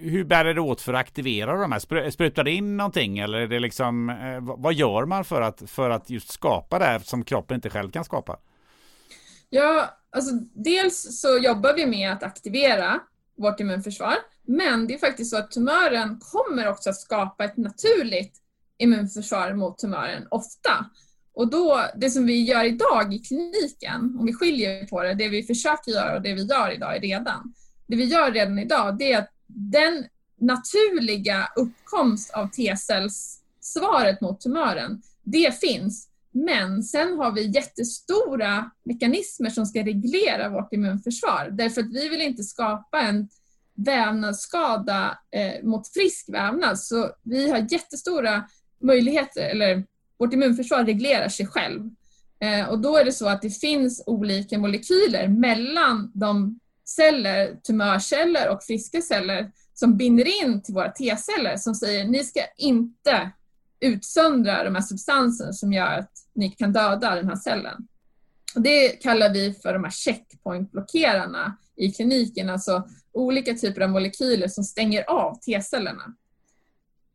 [0.01, 2.11] hur bär det åt för att aktivera de här?
[2.11, 4.16] Sprutar det in någonting eller är det liksom,
[4.59, 7.90] vad gör man för att, för att just skapa det här som kroppen inte själv
[7.90, 8.38] kan skapa?
[9.51, 13.01] Ja, alltså dels så jobbar vi med att aktivera
[13.37, 14.14] vårt immunförsvar.
[14.51, 18.33] Men det är faktiskt så att tumören kommer också att skapa ett naturligt
[18.79, 20.87] immunförsvar mot tumören, ofta.
[21.35, 25.29] Och då, det som vi gör idag i kliniken, om vi skiljer på det, det
[25.29, 27.55] vi försöker göra och det vi gör idag är redan.
[27.87, 30.05] Det vi gör redan idag, det är att den
[30.41, 36.09] naturliga uppkomst av T-cellssvaret mot tumören, det finns.
[36.33, 41.49] Men sen har vi jättestora mekanismer som ska reglera vårt immunförsvar.
[41.53, 43.29] Därför att vi vill inte skapa en
[43.85, 46.79] vävnadsskada eh, mot frisk vävnad.
[46.79, 48.45] Så vi har jättestora
[48.83, 49.85] möjligheter, eller
[50.19, 51.90] vårt immunförsvar reglerar sig själv.
[52.40, 58.49] Eh, och då är det så att det finns olika molekyler mellan de celler, tumörceller
[58.49, 63.31] och friska celler som binder in till våra T-celler som säger ni ska inte
[63.81, 67.88] utsöndra de här substanserna som gör att ni kan döda den här cellen.
[68.55, 74.49] Och det kallar vi för de här checkpointblockerarna i kliniken, alltså olika typer av molekyler
[74.49, 76.14] som stänger av T-cellerna.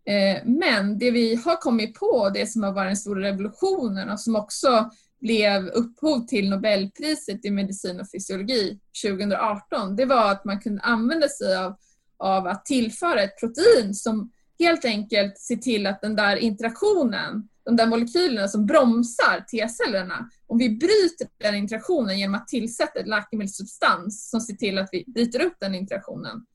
[0.05, 4.19] Eh, men det vi har kommit på, det som har varit den stora revolutionen och
[4.19, 4.89] som också
[5.21, 11.29] blev upphov till Nobelpriset i medicin och fysiologi 2018, det var att man kunde använda
[11.29, 11.75] sig av,
[12.17, 17.75] av att tillföra ett protein som helt enkelt ser till att den där interaktionen, de
[17.75, 24.29] där molekylerna som bromsar T-cellerna, om vi bryter den interaktionen genom att tillsätta ett läkemedelssubstans
[24.29, 26.45] som ser till att vi bryter upp den interaktionen,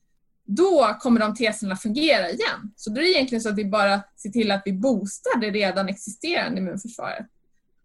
[0.45, 2.73] då kommer de T-cellerna fungera igen.
[2.75, 5.51] Så då är det egentligen så att vi bara ser till att vi boostar det
[5.51, 7.27] redan existerande immunförsvaret.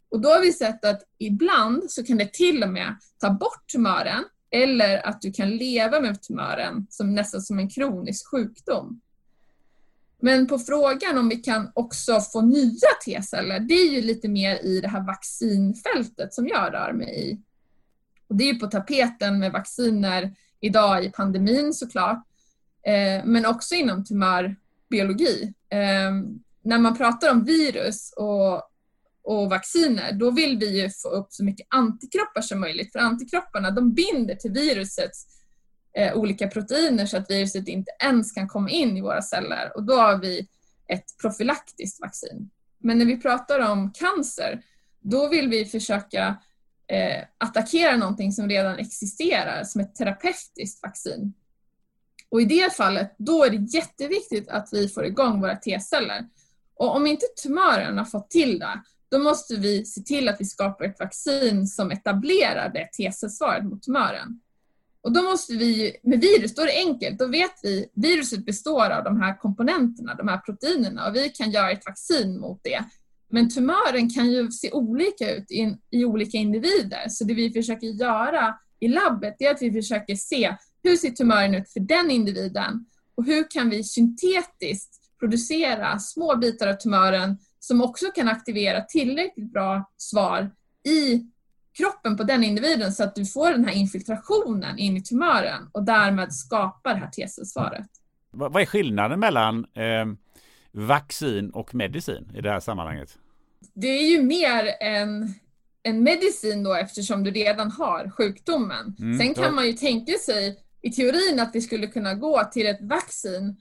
[0.09, 3.67] Och då har vi sett att ibland så kan det till och med ta bort
[3.73, 9.01] tumören eller att du kan leva med tumören som nästan som en kronisk sjukdom.
[10.27, 14.65] Men på frågan om vi kan också få nya T-celler, det är ju lite mer
[14.65, 17.41] i det här vaccinfältet som jag rör mig i.
[18.29, 22.27] Och det är ju på tapeten med vacciner idag i pandemin såklart,
[22.83, 25.53] eh, men också inom tumörbiologi.
[25.69, 26.13] Eh,
[26.63, 28.55] när man pratar om virus och,
[29.23, 33.71] och vacciner, då vill vi ju få upp så mycket antikroppar som möjligt, för antikropparna
[33.71, 35.36] de binder till virusets
[35.97, 39.83] eh, olika proteiner så att viruset inte ens kan komma in i våra celler och
[39.83, 40.49] då har vi
[40.89, 42.51] ett profylaktiskt vaccin.
[42.79, 44.63] Men när vi pratar om cancer,
[45.01, 46.37] då vill vi försöka
[46.87, 51.33] eh, attackera någonting som redan existerar som ett terapeutiskt vaccin.
[52.29, 56.29] Och i det fallet, då är det jätteviktigt att vi får igång våra T-celler.
[56.75, 60.45] Och om inte tumören har fått till det, då måste vi se till att vi
[60.45, 64.41] skapar ett vaccin som etablerar det T-cellsvaret mot tumören.
[65.07, 67.19] Och då måste vi, med virus, då är det enkelt.
[67.19, 71.51] Då vet vi, viruset består av de här komponenterna, de här proteinerna och vi kan
[71.51, 72.85] göra ett vaccin mot det.
[73.31, 77.09] Men tumören kan ju se olika ut i, i olika individer.
[77.09, 81.55] Så det vi försöker göra i labbet är att vi försöker se hur ser tumören
[81.55, 87.83] ut för den individen och hur kan vi syntetiskt producera små bitar av tumören som
[87.83, 90.51] också kan aktivera tillräckligt bra svar
[90.89, 91.27] i
[91.77, 95.83] kroppen på den individen så att du får den här infiltrationen in i tumören och
[95.85, 97.87] därmed skapar det här T-cellsvaret.
[98.31, 100.07] Vad är skillnaden mellan eh,
[100.73, 103.19] vaccin och medicin i det här sammanhanget?
[103.75, 105.35] Det är ju mer en,
[105.83, 108.97] en medicin då eftersom du redan har sjukdomen.
[108.99, 109.51] Mm, Sen kan då...
[109.51, 113.57] man ju tänka sig i teorin att vi skulle kunna gå till ett vaccin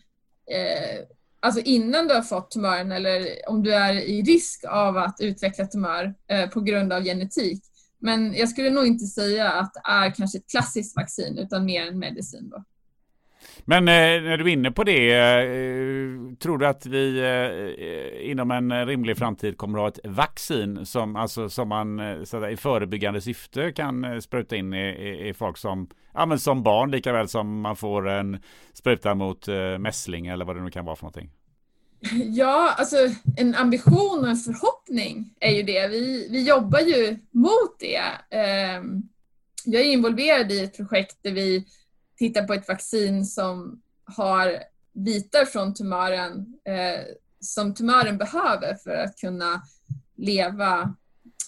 [0.52, 1.06] eh,
[1.40, 5.66] alltså innan du har fått tumören eller om du är i risk av att utveckla
[5.66, 7.64] tumör eh, på grund av genetik.
[8.00, 11.88] Men jag skulle nog inte säga att det är kanske ett klassiskt vaccin utan mer
[11.88, 12.50] en medicin.
[12.50, 12.64] Då.
[13.66, 18.52] Men eh, när du är inne på det, eh, tror du att vi eh, inom
[18.52, 22.50] en rimlig framtid kommer att ha ett vaccin som, alltså, som man eh, så där,
[22.50, 26.64] i förebyggande syfte kan eh, spruta in i, i, i, folk som, ja, men som
[26.64, 28.40] barn lika väl som man får en
[28.74, 31.32] spruta mot eh, mässling eller vad det nu kan vara för någonting?
[32.34, 32.98] Ja, alltså
[33.38, 35.88] en ambition och en förhoppning är ju det.
[35.88, 38.02] Vi, vi jobbar ju mot det.
[38.30, 39.04] Ehm,
[39.66, 41.66] jag är involverad i ett projekt där vi
[42.18, 44.60] tittar på ett vaccin som har
[44.94, 47.04] bitar från tumören eh,
[47.40, 49.62] som tumören behöver för att kunna
[50.18, 50.96] leva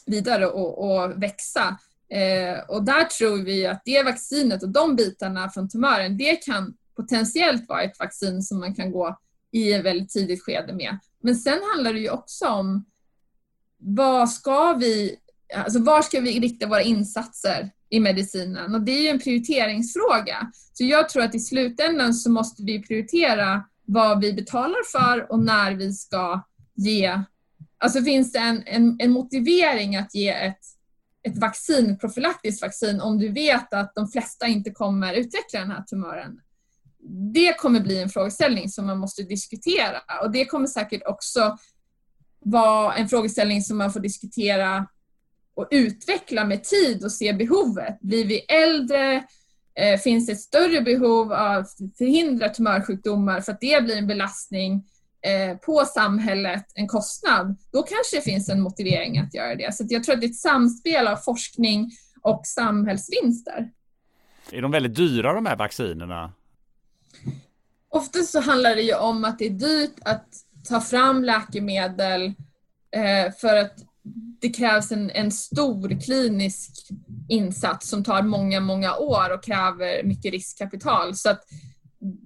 [0.05, 1.77] vidare och, och växa.
[2.09, 6.77] Eh, och där tror vi att det vaccinet och de bitarna från tumören, det kan
[6.95, 9.17] potentiellt vara ett vaccin som man kan gå
[9.51, 10.99] i ett väldigt tidigt skede med.
[11.23, 12.85] Men sen handlar det ju också om
[13.77, 15.15] vad ska vi,
[15.55, 18.75] alltså var ska vi rikta våra insatser i medicinen?
[18.75, 20.51] Och det är ju en prioriteringsfråga.
[20.73, 25.39] Så jag tror att i slutändan så måste vi prioritera vad vi betalar för och
[25.39, 26.41] när vi ska
[26.75, 27.21] ge.
[27.77, 30.59] Alltså finns det en, en, en motivering att ge ett,
[31.23, 35.83] ett vaccin, profylaktiskt vaccin, om du vet att de flesta inte kommer utveckla den här
[35.83, 36.39] tumören?
[37.33, 41.57] Det kommer bli en frågeställning som man måste diskutera och det kommer säkert också
[42.39, 44.87] vara en frågeställning som man får diskutera
[45.55, 47.99] och utveckla med tid och se behovet.
[48.01, 49.23] Blir vi äldre?
[49.75, 54.07] Eh, finns det ett större behov av att förhindra tumörsjukdomar för att det blir en
[54.07, 54.83] belastning?
[55.21, 59.75] Eh, på samhället en kostnad, då kanske det finns en motivering att göra det.
[59.75, 61.91] Så jag tror att det är ett samspel av forskning
[62.21, 63.71] och samhällsvinster.
[64.51, 66.33] Är de väldigt dyra de här vaccinerna?
[67.89, 70.27] Oftast så handlar det ju om att det är dyrt att
[70.69, 72.33] ta fram läkemedel
[72.95, 73.77] eh, för att
[74.41, 76.71] det krävs en, en stor klinisk
[77.29, 81.15] insats som tar många, många år och kräver mycket riskkapital.
[81.15, 81.43] Så att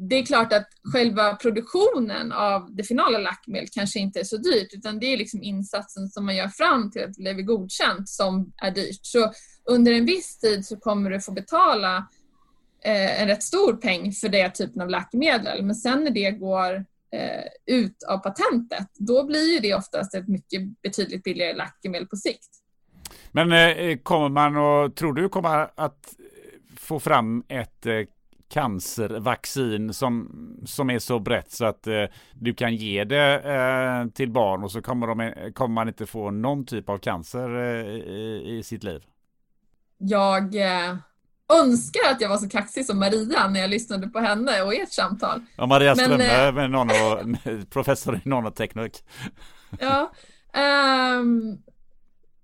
[0.09, 4.73] det är klart att själva produktionen av det finala läkemedlet kanske inte är så dyrt
[4.73, 8.53] utan det är liksom insatsen som man gör fram till att det blir godkänt som
[8.57, 8.99] är dyrt.
[9.01, 9.31] Så
[9.65, 12.03] under en viss tid så kommer du få betala eh,
[12.83, 17.75] en rätt stor peng för den typen av läkemedel men sen när det går eh,
[17.75, 22.49] ut av patentet då blir ju det oftast ett mycket betydligt billigare läkemedel på sikt.
[23.31, 26.15] Men eh, kommer man och tror du kommer att
[26.77, 27.93] få fram ett eh,
[28.51, 30.29] cancervaccin som,
[30.65, 32.03] som är så brett så att eh,
[32.33, 36.31] du kan ge det eh, till barn och så kommer, de, kommer man inte få
[36.31, 39.03] någon typ av cancer eh, i, i, sitt liv?
[39.97, 40.95] Jag eh,
[41.59, 44.91] önskar att jag var så kaxig som Maria när jag lyssnade på henne och ert
[44.91, 45.41] samtal.
[45.55, 46.93] Ja, Maria Strömberg, Men, nano,
[47.69, 49.03] professor i nanoteknik.
[49.79, 50.11] ja,
[51.19, 51.57] um,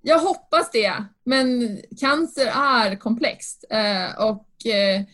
[0.01, 0.93] jag hoppas det,
[1.25, 5.05] men cancer är komplext uh, och uh,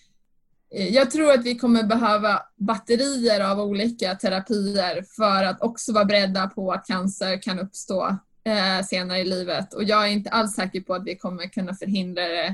[0.74, 6.48] jag tror att vi kommer behöva batterier av olika terapier för att också vara beredda
[6.48, 9.74] på att cancer kan uppstå eh, senare i livet.
[9.74, 12.54] Och jag är inte alls säker på att vi kommer kunna förhindra det eh,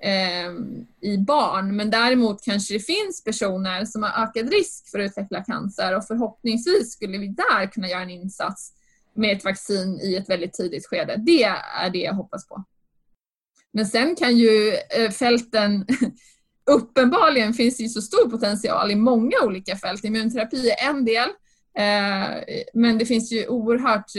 [0.00, 0.52] Eh,
[1.00, 1.76] i barn.
[1.76, 6.06] Men däremot kanske det finns personer som har ökad risk för att utveckla cancer och
[6.06, 8.72] förhoppningsvis skulle vi där kunna göra en insats
[9.14, 11.16] med ett vaccin i ett väldigt tidigt skede.
[11.16, 11.42] Det
[11.82, 12.64] är det jag hoppas på.
[13.72, 15.86] Men sen kan ju eh, fälten
[16.70, 20.04] uppenbarligen finns det ju så stor potential i många olika fält.
[20.04, 21.28] Immunterapi är en del,
[21.78, 24.10] eh, men det finns ju oerhört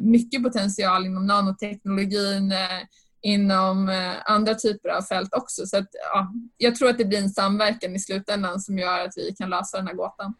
[0.00, 2.52] mycket potential inom nanoteknologin,
[3.22, 3.90] inom
[4.24, 5.66] andra typer av fält också.
[5.66, 9.12] Så att, ja, jag tror att det blir en samverkan i slutändan som gör att
[9.16, 10.34] vi kan lösa den här gåtan.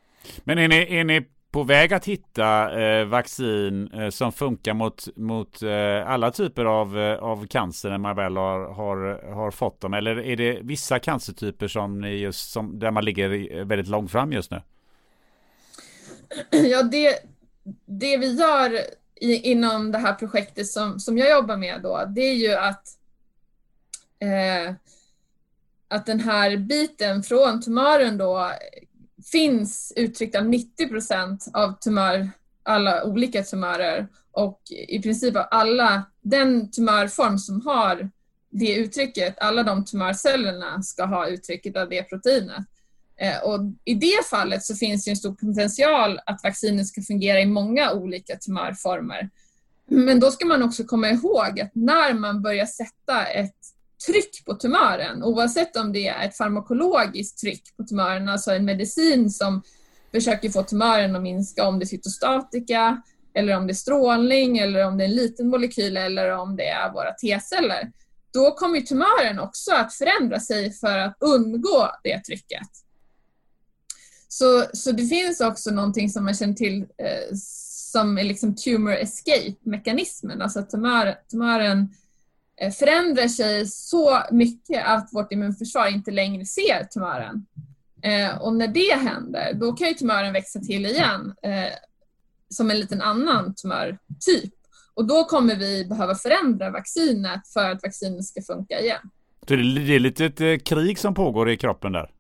[0.44, 5.16] Men är ni, är ni på väg att hitta eh, vaccin eh, som funkar mot,
[5.16, 9.80] mot eh, alla typer av, eh, av cancer när man väl har, har, har fått
[9.80, 9.94] dem?
[9.94, 14.50] Eller är det vissa cancertyper som just, som, där man ligger väldigt långt fram just
[14.50, 14.62] nu?
[16.50, 17.14] Ja, det,
[17.86, 18.80] det vi gör
[19.22, 22.88] i, inom det här projektet som, som jag jobbar med då, det är ju att
[24.18, 24.74] eh,
[25.88, 28.52] att den här biten från tumören då
[29.32, 32.30] finns uttryckt av 90 procent av tumör,
[32.62, 38.10] alla olika tumörer och i princip av alla, den tumörform som har
[38.50, 42.64] det uttrycket, alla de tumörcellerna ska ha uttrycket av det proteinet.
[43.22, 47.40] Eh, och I det fallet så finns det en stor potential att vaccinet ska fungera
[47.40, 49.30] i många olika tumörformer.
[49.86, 53.56] Men då ska man också komma ihåg att när man börjar sätta ett
[54.06, 59.30] tryck på tumören oavsett om det är ett farmakologiskt tryck på tumören, alltså en medicin
[59.30, 59.62] som
[60.12, 63.02] försöker få tumören att minska om det är cytostatika
[63.34, 66.68] eller om det är strålning eller om det är en liten molekyl eller om det
[66.68, 67.92] är våra T-celler.
[68.32, 72.68] Då kommer tumören också att förändra sig för att undgå det trycket.
[74.32, 77.34] Så, så det finns också någonting som man känner till eh,
[77.92, 81.88] som är liksom tumor escape-mekanismen, alltså att tumör, tumören
[82.62, 87.46] Eh, förändrar sig så mycket att vårt immunförsvar inte längre ser tumören.
[88.02, 91.72] Eh, och när det händer, då kan ju tumören växa till igen eh,
[92.48, 94.54] som en liten annan tumörtyp.
[94.94, 99.10] Och då kommer vi behöva förändra vaccinet för att vaccinet ska funka igen.
[99.48, 102.10] Så det är lite ett krig som pågår i kroppen där?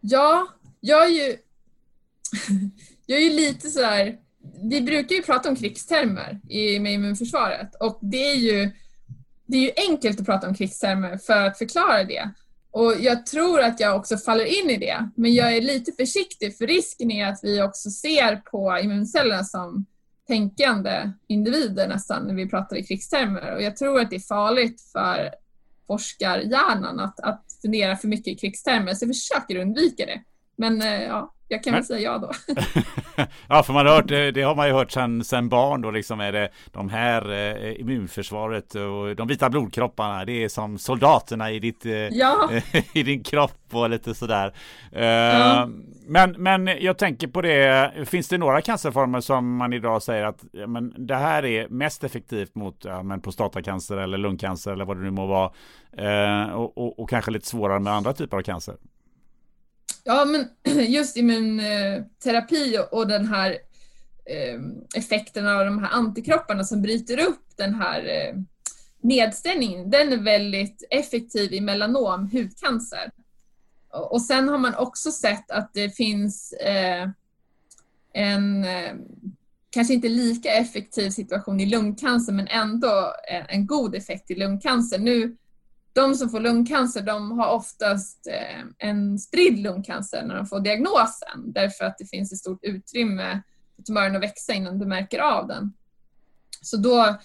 [0.00, 0.48] Ja,
[0.86, 1.36] jag är ju,
[3.06, 4.18] jag är ju lite sådär,
[4.70, 8.70] vi brukar ju prata om krigstermer i, med immunförsvaret och det är ju
[9.46, 12.30] det är ju enkelt att prata om krigstermer för att förklara det.
[12.70, 15.10] Och jag tror att jag också faller in i det.
[15.14, 19.86] Men jag är lite försiktig för risken är att vi också ser på immuncellerna som
[20.26, 23.54] tänkande individer nästan när vi pratar i krigstermer.
[23.54, 25.30] Och jag tror att det är farligt för
[25.86, 28.94] forskarhjärnan att, att fundera för mycket i krigstermer.
[28.94, 30.22] Så jag försöker undvika det.
[30.56, 32.30] Men eh, ja, jag kan väl säga ja då.
[33.48, 36.20] ja, för man har hört, det har man ju hört sedan, sedan barn då liksom
[36.20, 40.24] är det de här eh, immunförsvaret och de vita blodkropparna.
[40.24, 42.50] Det är som soldaterna i ditt, eh, ja.
[42.92, 44.54] i din kropp och lite sådär.
[44.92, 45.68] Eh, ja.
[46.06, 50.44] men, men jag tänker på det, finns det några cancerformer som man idag säger att
[50.52, 54.96] ja, men det här är mest effektivt mot ja, men prostatacancer eller lungcancer eller vad
[54.96, 55.50] det nu må vara.
[55.98, 58.74] Eh, och, och, och kanske lite svårare med andra typer av cancer?
[60.08, 60.48] Ja, men
[60.86, 63.50] just immunterapi eh, och den här
[64.24, 64.60] eh,
[64.94, 68.46] effekten av de här antikropparna som bryter upp den här nedställningen,
[69.00, 73.10] nedstängningen, den är väldigt effektiv i melanom, hudcancer.
[73.90, 76.54] Och sen har man också sett att det finns
[78.12, 78.66] en,
[79.70, 84.98] kanske inte lika effektiv situation i lungcancer, men ändå en, en god effekt i lungcancer.
[84.98, 85.36] Nu,
[85.96, 91.52] de som får lungcancer, de har oftast eh, en spridd lungcancer när de får diagnosen,
[91.52, 93.42] därför att det finns ett stort utrymme
[93.76, 95.72] för tumören att växa innan du märker av den.
[96.62, 97.16] Så då,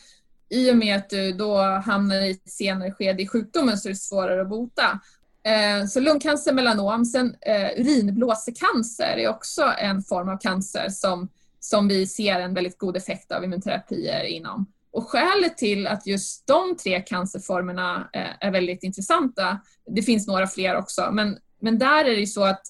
[0.50, 3.94] i och med att du då hamnar i ett senare skede i sjukdomen så är
[3.94, 5.00] det svårare att bota.
[5.44, 11.88] Eh, så lungcancer, melanom, sen eh, urinblåsecancer är också en form av cancer som, som
[11.88, 14.66] vi ser en väldigt god effekt av immunterapier inom.
[14.92, 20.48] Och skälet till att just de tre cancerformerna eh, är väldigt intressanta, det finns några
[20.48, 22.62] fler också, men, men där är det ju så att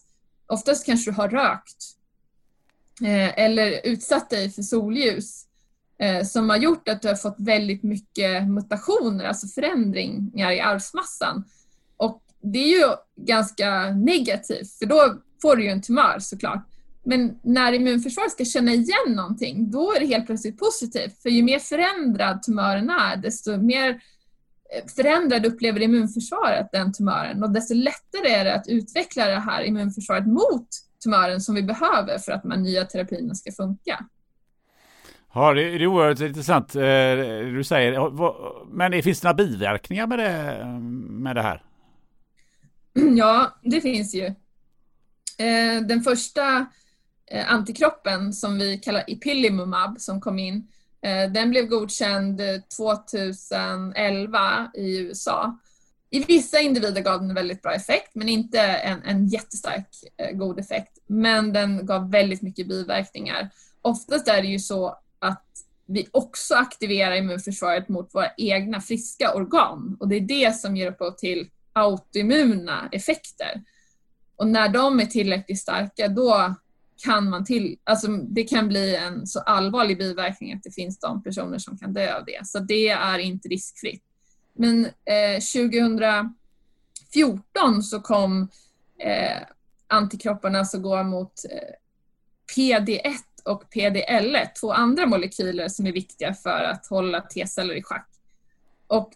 [0.47, 1.78] oftast kanske du har rökt
[3.01, 5.45] eh, eller utsatt dig för solljus
[5.97, 11.43] eh, som har gjort att du har fått väldigt mycket mutationer, alltså förändringar i arvsmassan.
[11.97, 16.70] Och det är ju ganska negativt för då får du ju en tumör såklart.
[17.03, 21.21] Men när immunförsvaret ska känna igen någonting, då är det helt plötsligt positivt.
[21.21, 27.51] För ju mer förändrad tumören är, desto mer eh, förändrad upplever immunförsvaret den tumören och
[27.51, 30.67] desto lättare är det att utveckla det här immunförsvaret mot
[31.03, 34.05] tumören som vi behöver för att de nya terapierna ska funka.
[35.33, 36.81] Ja, det, är oerhört intressant eh,
[37.53, 38.75] du säger.
[38.75, 40.65] Men det finns det några biverkningar med det,
[41.09, 41.63] med det här?
[42.93, 44.25] Ja, det finns ju.
[44.25, 46.65] Eh, den första
[47.34, 50.67] Eh, antikroppen som vi kallar ipilimumab som kom in,
[51.01, 52.41] eh, den blev godkänd
[52.77, 55.57] 2011 i USA.
[56.09, 60.59] I vissa individer gav den väldigt bra effekt, men inte en, en jättestark eh, god
[60.59, 60.97] effekt.
[61.07, 63.49] Men den gav väldigt mycket biverkningar.
[63.82, 65.45] Oftast är det ju så att
[65.86, 70.91] vi också aktiverar immunförsvaret mot våra egna friska organ och det är det som ger
[70.91, 73.63] upphov till autoimmuna effekter.
[74.36, 76.55] Och när de är tillräckligt starka då
[77.03, 81.23] kan man till, alltså det kan bli en så allvarlig biverkning att det finns de
[81.23, 82.47] personer som kan dö av det.
[82.47, 84.03] Så det är inte riskfritt.
[84.53, 88.49] Men eh, 2014 så kom
[88.99, 89.37] eh,
[89.87, 91.73] antikropparna som går mot eh,
[92.55, 98.09] PD1 och PDL1, två andra molekyler som är viktiga för att hålla T-celler i schack.
[98.87, 99.13] Och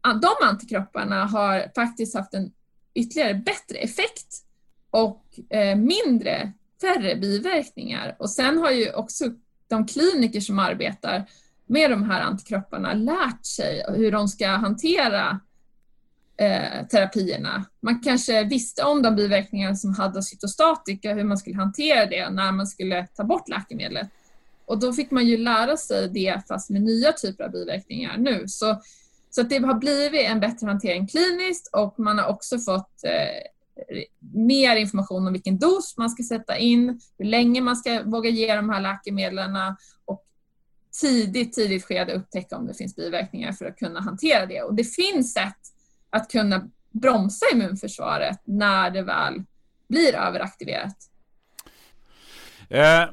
[0.00, 2.52] ah, de antikropparna har faktiskt haft en
[2.94, 4.44] ytterligare bättre effekt
[4.90, 8.16] och eh, mindre, färre biverkningar.
[8.18, 9.24] Och sen har ju också
[9.68, 11.24] de kliniker som arbetar
[11.66, 15.40] med de här antikropparna lärt sig hur de ska hantera
[16.36, 17.64] eh, terapierna.
[17.80, 22.52] Man kanske visste om de biverkningar som hade cytostatika, hur man skulle hantera det när
[22.52, 24.08] man skulle ta bort läkemedlet.
[24.66, 28.48] Och då fick man ju lära sig det fast med nya typer av biverkningar nu.
[28.48, 28.80] Så
[29.30, 33.50] så det har blivit en bättre hantering kliniskt och man har också fått eh,
[34.20, 38.54] mer information om vilken dos man ska sätta in, hur länge man ska våga ge
[38.54, 39.56] de här läkemedlen
[40.04, 40.24] och
[41.00, 44.62] tidigt, tidigt skede upptäcka om det finns biverkningar för att kunna hantera det.
[44.62, 45.58] Och det finns sätt
[46.10, 49.42] att kunna bromsa immunförsvaret när det väl
[49.88, 50.96] blir överaktiverat.
[52.68, 53.08] Eh, eh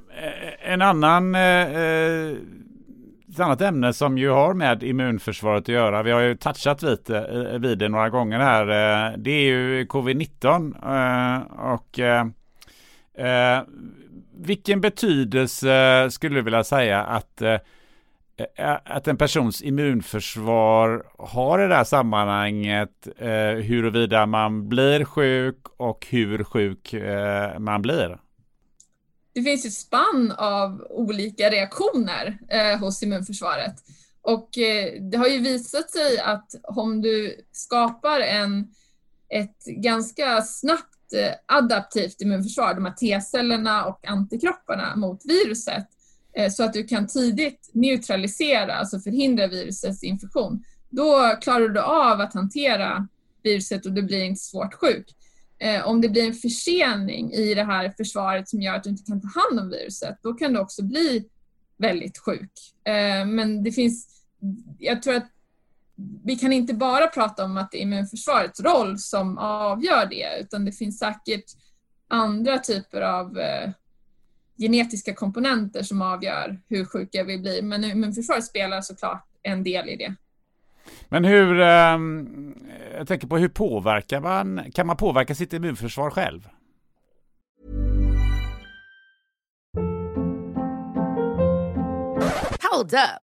[0.62, 2.38] en annan eh, eh
[3.36, 6.04] ett annat ämne som ju har med immunförsvaret att göra.
[6.04, 8.62] Vi har ju touchat lite eh, vid det några gånger här.
[8.62, 12.00] Eh, det är ju covid-19 eh, och
[14.38, 17.42] vilken betydelse skulle du vilja säga att
[18.86, 23.08] att en persons immunförsvar har i det här sammanhanget
[23.64, 26.96] huruvida man blir sjuk och hur sjuk
[27.60, 28.18] man blir?
[29.36, 33.76] Det finns ett spann av olika reaktioner eh, hos immunförsvaret.
[34.22, 38.68] Och eh, det har ju visat sig att om du skapar en,
[39.30, 45.88] ett ganska snabbt eh, adaptivt immunförsvar, de här T-cellerna och antikropparna mot viruset,
[46.34, 52.22] eh, så att du kan tidigt neutralisera, alltså förhindra virusets infektion, då klarar du av
[52.22, 53.08] att hantera
[53.44, 55.16] viruset och du blir inte svårt sjuk
[55.60, 59.04] eh, om det blir en försening i det här försvaret som gör att du inte
[59.04, 61.26] kan ta hand om viruset, då kan du också bli
[61.78, 62.52] väldigt sjuk.
[62.84, 64.24] Eh, men det finns,
[64.80, 65.32] jag tror att
[66.24, 70.66] vi kan inte bara prata om att det är immunförsvarets roll som avgör det, utan
[70.66, 71.46] det finns säkert
[72.08, 73.70] andra typer av eh,
[74.58, 77.62] genetiska komponenter som avgör hur sjuka vi blir.
[77.62, 80.16] Men immunförsvaret spelar såklart en del i det.
[81.10, 82.56] Men hur, ehm,
[82.98, 86.48] jag tänker på hur påverkar man, kan man påverka sitt immunförsvar själv?
[92.72, 93.25] Hold up.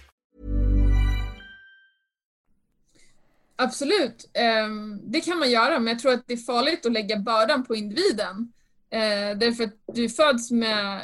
[3.61, 7.17] Absolut, ehm, det kan man göra, men jag tror att det är farligt att lägga
[7.17, 8.53] bördan på individen.
[8.91, 11.01] Ehm, därför att du föds med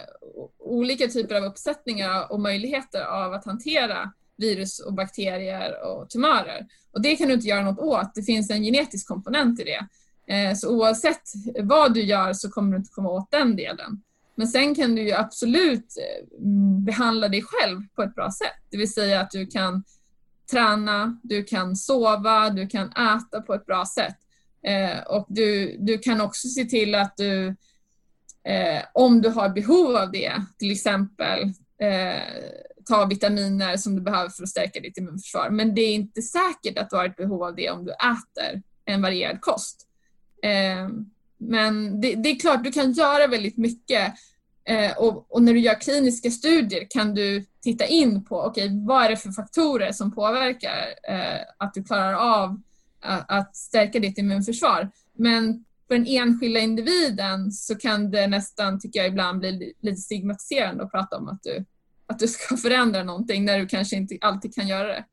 [0.60, 6.68] olika typer av uppsättningar och möjligheter av att hantera virus och bakterier och tumörer.
[6.91, 8.16] Och det kan du inte göra något åt.
[8.16, 9.88] Det finns en genetisk komponent i det.
[10.34, 11.24] Ehm, så oavsett
[11.64, 14.01] vad du gör så kommer du inte komma åt den delen.
[14.36, 16.28] Men sen kan du ju absolut eh,
[16.86, 18.64] behandla dig själv på ett bra sätt.
[18.70, 19.84] Det vill säga att du kan
[20.51, 24.17] träna, du kan sova, du kan äta på ett bra sätt.
[24.67, 27.47] Eh, och du, du kan också se till att du,
[28.43, 31.43] eh, om du har behov av det, till exempel
[31.81, 32.21] eh,
[32.87, 35.49] ta vitaminer som du behöver för att stärka ditt immunförsvar.
[35.49, 38.61] Men det är inte säkert att du har ett behov av det om du äter
[38.85, 39.87] en varierad kost.
[40.43, 40.89] Eh,
[41.37, 44.13] men det, det är klart, du kan göra väldigt mycket.
[44.65, 49.05] Eh, och, och när du gör kliniska studier kan du titta in på okej, vad
[49.05, 52.61] är det för faktorer som påverkar eh, att du klarar av
[53.01, 54.89] att, att stärka ditt immunförsvar.
[55.13, 60.84] Men för den enskilda individen så kan det nästan, tycker jag, ibland bli lite stigmatiserande
[60.84, 61.65] att prata om att du,
[62.07, 65.05] att du ska förändra någonting när du kanske inte alltid kan göra det.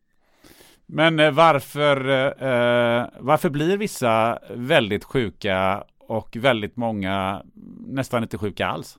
[0.87, 1.97] Men eh, varför,
[2.43, 7.43] eh, varför blir vissa väldigt sjuka och väldigt många
[7.87, 8.99] nästan inte sjuka alls?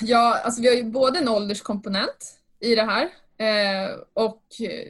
[0.00, 3.02] Ja, alltså vi har ju både en ålderskomponent i det här
[3.38, 4.42] eh, och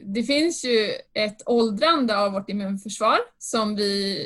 [0.03, 4.17] det finns ju ett åldrande av vårt immunförsvar som vi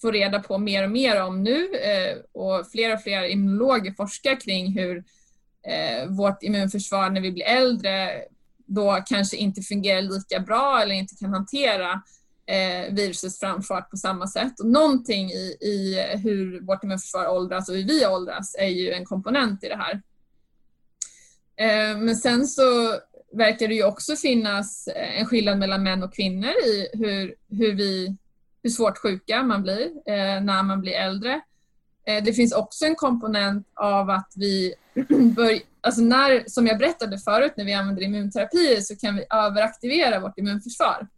[0.00, 4.40] får reda på mer och mer om nu eh, och fler och fler immunologer forskar
[4.40, 5.04] kring hur
[5.66, 8.22] eh, vårt immunförsvar när vi blir äldre
[8.66, 12.02] då kanske inte fungerar lika bra eller inte kan hantera
[12.46, 14.60] eh, virusets framfart på samma sätt.
[14.60, 19.04] Och någonting i, i hur vårt immunförsvar åldras och hur vi åldras är ju en
[19.04, 20.02] komponent i det här.
[21.56, 22.62] Eh, men sen så
[23.32, 27.74] verkar det ju också finnas eh, en skillnad mellan män och kvinnor i hur, hur,
[27.74, 28.16] vi,
[28.62, 31.40] hur svårt sjuka man blir eh, när man blir äldre.
[32.06, 34.74] Eh, det finns också en komponent av att vi
[35.36, 40.20] bör, alltså när, som jag berättade förut, när vi använder immunterapier så kan vi överaktivera
[40.20, 41.08] vårt immunförsvar.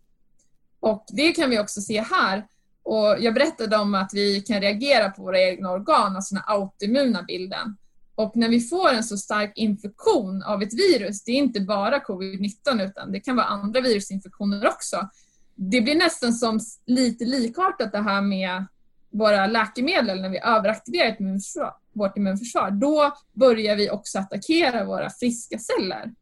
[0.87, 2.47] Och det kan vi också se här.
[2.82, 7.22] Och jag berättade om att vi kan reagera på våra egna organ, alltså den autoimmuna
[7.22, 7.76] bilden.
[8.14, 11.99] Och när vi får en så stark infektion av ett virus, det är inte bara
[11.99, 15.09] covid-19 utan det kan vara andra virusinfektioner också.
[15.55, 18.66] Det blir nästan som lite likartat det här med
[19.11, 22.70] våra läkemedel när vi överaktiverar ett immunförsvar, vårt immunförsvar.
[22.70, 26.12] Då börjar vi också attackera våra friska celler.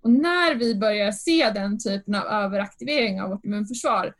[0.00, 4.14] Och när vi börjar se den typen av överaktivering av vårt immunförsvar,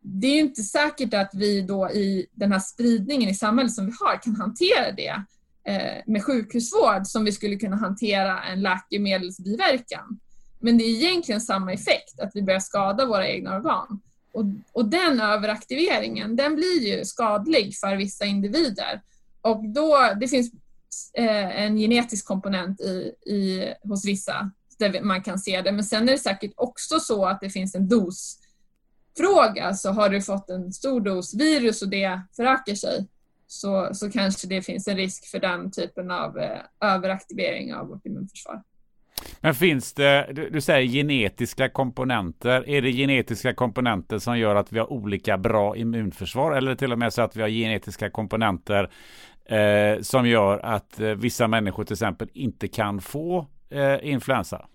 [0.00, 3.92] det är inte säkert att vi då i den här spridningen i samhället som vi
[4.00, 5.22] har kan hantera det
[5.64, 10.18] eh, med sjukhusvård som vi skulle kunna hantera en läkemedelsbiverkan.
[10.58, 14.00] Men det är egentligen samma effekt, att vi börjar skada våra egna organ.
[14.32, 19.02] Och, och den överaktiveringen, den blir ju skadlig för vissa individer.
[19.40, 20.52] Och då, det finns
[21.12, 24.50] eh, en genetisk komponent i, i, hos vissa
[24.88, 25.72] där man kan se det.
[25.72, 29.74] Men sen är det säkert också så att det finns en dosfråga.
[29.74, 33.06] Så har du fått en stor dos virus och det förökar sig
[33.46, 38.06] så, så kanske det finns en risk för den typen av eh, överaktivering av vårt
[38.06, 38.62] immunförsvar.
[39.40, 42.68] Men finns det, du, du, säger genetiska komponenter.
[42.68, 46.52] Är det genetiska komponenter som gör att vi har olika bra immunförsvar?
[46.52, 48.90] Eller till och med så att vi har genetiska komponenter
[49.44, 54.66] eh, som gör att eh, vissa människor till exempel inte kan få eh, influensa?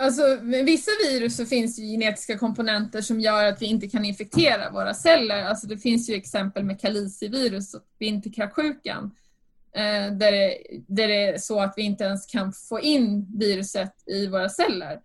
[0.00, 4.04] Alltså, med vissa virus så finns det genetiska komponenter som gör att vi inte kan
[4.04, 5.44] infektera våra celler.
[5.44, 9.10] Alltså det finns ju exempel med kalicivirus och vinterkräksjukan
[9.72, 13.92] eh, där, det, där det är så att vi inte ens kan få in viruset
[14.06, 15.00] i våra celler.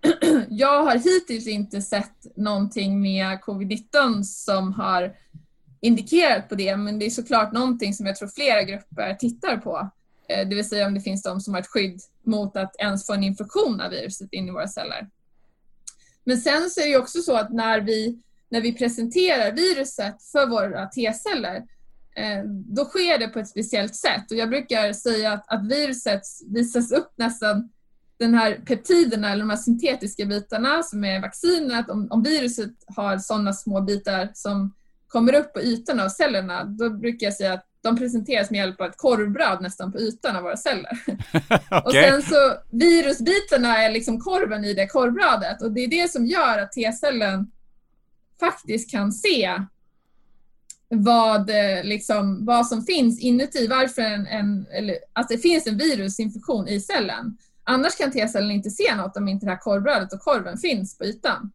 [0.48, 5.16] Jag har hittills inte sett någonting med covid-19 som har
[5.80, 9.90] indikerat på det, men det är såklart någonting som jag tror flera grupper tittar på.
[10.28, 13.06] Eh, det vill säga om det finns de som har ett skydd mot att ens
[13.06, 15.08] få en infektion av viruset in i våra celler.
[16.24, 20.46] Men sen så är det också så att när vi, när vi presenterar viruset för
[20.46, 21.56] våra T-celler
[22.16, 26.22] eh, då sker det på ett speciellt sätt och jag brukar säga att, att viruset
[26.46, 27.68] visas upp nästan
[28.18, 33.18] den här peptiderna eller de här syntetiska bitarna som är vaccinet, om, om viruset har
[33.18, 34.74] sådana små bitar som
[35.08, 38.80] kommer upp på ytan av cellerna, då brukar jag säga att de presenteras med hjälp
[38.80, 40.98] av ett korvbröd nästan på ytan av våra celler.
[41.06, 41.80] okay.
[41.84, 46.26] Och sen så virusbitarna är liksom korven i det korvbrödet och det är det som
[46.26, 47.50] gör att T-cellen
[48.40, 49.62] faktiskt kan se
[50.88, 55.78] vad, eh, liksom, vad som finns inuti, varför en, en, eller, att det finns en
[55.78, 57.36] virusinfektion i cellen.
[57.64, 61.04] Annars kan T-cellen inte se något om inte det här korvbrödet och korven finns på
[61.04, 61.52] ytan.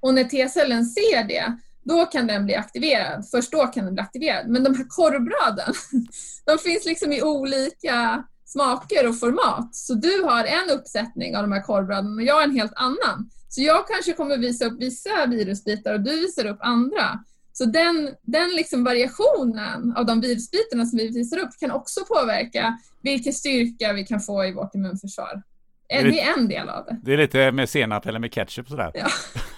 [0.00, 3.28] Och när T-cellen ser det, då kan den bli aktiverad.
[3.30, 4.48] Först då kan den bli aktiverad.
[4.48, 5.74] Men de här korvbröden,
[6.44, 9.74] de finns liksom i olika smaker och format.
[9.74, 13.30] Så du har en uppsättning av de här korvbröden och jag har en helt annan.
[13.48, 17.24] Så jag kanske kommer visa upp vissa virusbitar och du visar upp andra.
[17.52, 22.78] Så den, den liksom variationen av de virusbitarna som vi visar upp kan också påverka
[23.02, 25.42] vilken styrka vi kan få i vårt immunförsvar.
[25.88, 27.00] Det är, det är en del av det.
[27.02, 28.90] Det är lite med senap eller med ketchup sådär.
[28.94, 29.06] Ja.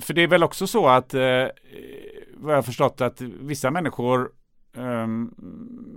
[0.00, 1.20] För det är väl också så att eh,
[2.34, 4.30] vad jag har förstått att vissa människor
[4.76, 5.06] eh,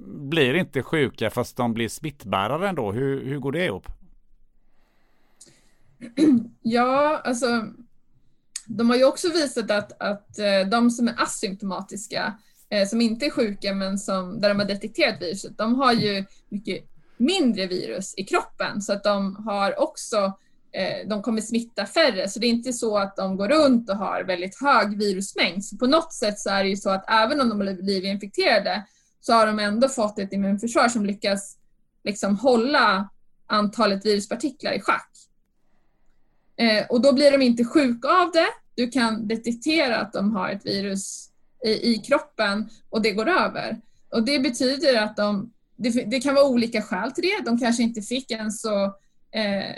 [0.06, 2.92] blir inte sjuka fast de blir smittbärare ändå.
[2.92, 3.88] Hur, hur går det ihop?
[6.62, 7.66] Ja, alltså
[8.66, 12.38] de har ju också visat att, att eh, de som är asymptomatiska,
[12.70, 16.26] eh, som inte är sjuka men som, där de har detekterat viruset, de har ju
[16.50, 16.86] mycket
[17.18, 22.30] mindre virus i kroppen så att de har också Eh, Eh, de kommer smitta färre.
[22.30, 25.66] Så det är inte så att de går runt och har väldigt hög virusmängd.
[25.66, 28.04] Så på något sätt så är det ju så att även om de har blivit
[28.04, 28.84] infekterade
[29.20, 31.58] så har de ändå fått ett immunförsvar som lyckas
[32.04, 33.10] liksom hålla
[33.48, 35.12] antalet viruspartiklar i schack.
[36.58, 38.48] Eh, och då blir de inte sjuka av det.
[38.76, 41.30] Du kan detektera att de har ett virus
[41.66, 43.82] i, i kroppen och det går över.
[44.10, 47.46] Och det betyder att de, det, det, kan vara olika skäl till det.
[47.46, 48.84] De kanske inte fick en så
[49.32, 49.76] eh,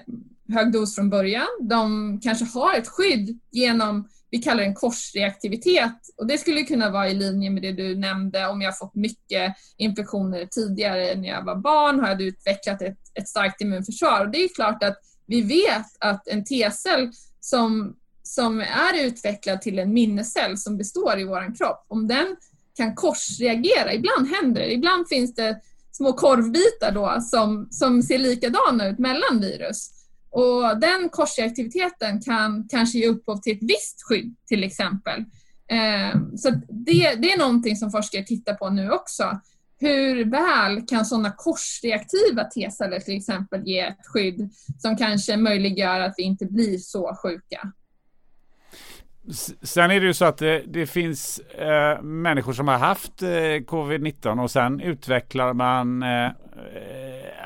[0.52, 1.48] hög dos från början.
[1.60, 6.90] De kanske har ett skydd genom, vi kallar det en korsreaktivitet och det skulle kunna
[6.90, 11.46] vara i linje med det du nämnde om jag fått mycket infektioner tidigare när jag
[11.46, 14.26] var barn har jag utvecklat ett, ett starkt immunförsvar.
[14.26, 19.80] Och det är klart att vi vet att en T-cell som, som är utvecklad till
[19.80, 22.36] en minnescell som består i vår kropp, om den
[22.78, 25.60] kan korsreagera, ibland händer det, ibland finns det
[25.92, 30.01] små korvbitar då som, som ser likadana ut mellan virus.
[30.32, 35.26] Och den korsreaktiviteten kan kanske ge upphov till ett visst skydd till exempel.
[35.68, 39.40] Ehm, så det, det är någonting som forskare tittar på nu också.
[39.80, 46.14] Hur väl kan sådana korsreaktiva T-celler till exempel ge ett skydd som kanske möjliggör att
[46.18, 47.72] vi inte blir så sjuka?
[49.62, 53.28] Sen är det ju så att det, det finns eh, människor som har haft eh,
[53.28, 56.30] covid-19 och sen utvecklar man eh,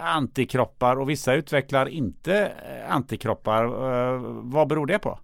[0.01, 3.65] antikroppar och vissa utvecklar inte eh, antikroppar.
[3.65, 5.19] Eh, vad beror det på?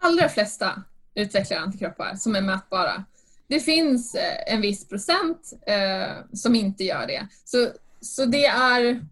[0.00, 0.82] Allra flesta
[1.14, 3.04] utvecklar antikroppar som är mätbara.
[3.48, 7.28] Det finns eh, en viss procent eh, som inte gör det.
[7.44, 7.68] Så,
[8.00, 9.06] så det är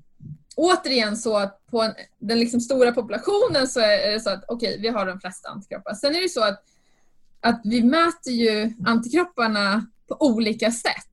[0.56, 4.68] återigen så att på en, den liksom stora populationen så är det så att okej,
[4.68, 5.94] okay, vi har de flesta antikroppar.
[5.94, 6.64] Sen är det så att,
[7.40, 11.10] att vi mäter ju antikropparna på olika sätt.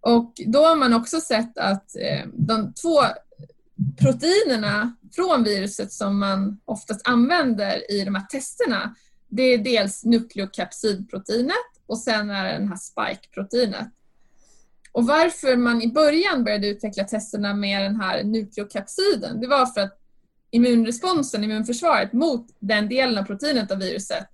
[0.00, 3.00] Och då har man också sett att eh, de två
[3.98, 8.94] proteinerna från viruset som man oftast använder i de här testerna,
[9.28, 11.54] det är dels nukleokapsidproteinet
[11.86, 13.88] och sen är det den här spike-proteinet.
[14.98, 19.80] Och varför man i början började utveckla testerna med den här nukleokapsiden, det var för
[19.80, 19.98] att
[20.50, 24.26] immunresponsen, immunförsvaret mot den delen av proteinet av viruset,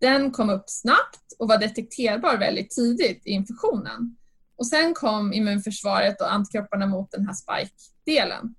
[0.00, 4.16] den kom upp snabbt och var detekterbar väldigt tidigt i infektionen.
[4.56, 8.54] Och sen kom immunförsvaret och antikropparna mot den här spike-delen.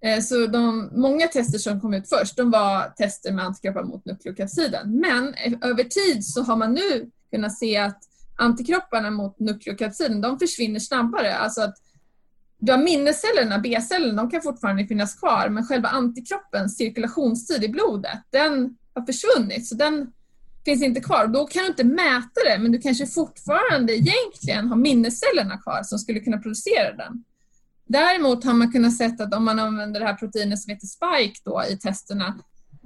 [0.00, 4.04] Eh, så de, många tester som kom ut först, de var tester med antikroppar mot
[4.04, 5.00] nukleokapsiden.
[5.00, 8.02] Men eh, över tid så har man nu kunnat se att
[8.36, 11.36] antikropparna mot nukleokapsiden, de försvinner snabbare.
[11.36, 11.76] Alltså att
[12.58, 18.18] du har minnescellerna, B-cellerna, de kan fortfarande finnas kvar, men själva antikroppens cirkulationstid i blodet,
[18.30, 19.66] den har försvunnit.
[19.66, 20.12] Så den
[20.64, 21.26] finns inte kvar.
[21.26, 25.98] Då kan du inte mäta det, men du kanske fortfarande egentligen har minnescellerna kvar som
[25.98, 27.24] skulle kunna producera den.
[27.88, 31.40] Däremot har man kunnat se att om man använder det här proteinet som heter spike
[31.44, 32.38] då i testerna,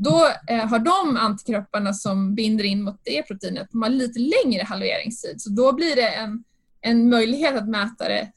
[0.03, 4.63] då eh, har de antikropparna som binder in mot det proteinet, de har lite längre
[4.63, 5.43] halveringstid.
[5.43, 6.45] Så då blir det en,
[6.81, 8.33] en möjlighet att mäta det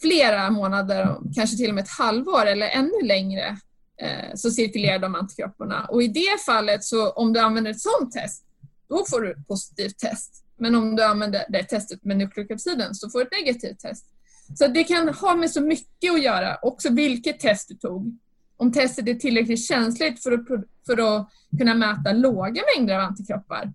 [0.00, 3.58] flera månader, kanske till och med ett halvår eller ännu längre
[4.00, 5.84] eh, så cirkulerar de antikropparna.
[5.84, 8.44] Och i det fallet, så om du använder ett sådant test,
[8.88, 10.44] då får du ett positivt test.
[10.58, 14.06] Men om du använder det testet med nukleokapsiden så får du ett negativt test.
[14.54, 18.18] Så det kan ha med så mycket att göra, också vilket test du tog.
[18.60, 20.46] Om testet är tillräckligt känsligt för att,
[20.86, 21.28] för att
[21.58, 23.72] kunna mäta låga mängder av antikroppar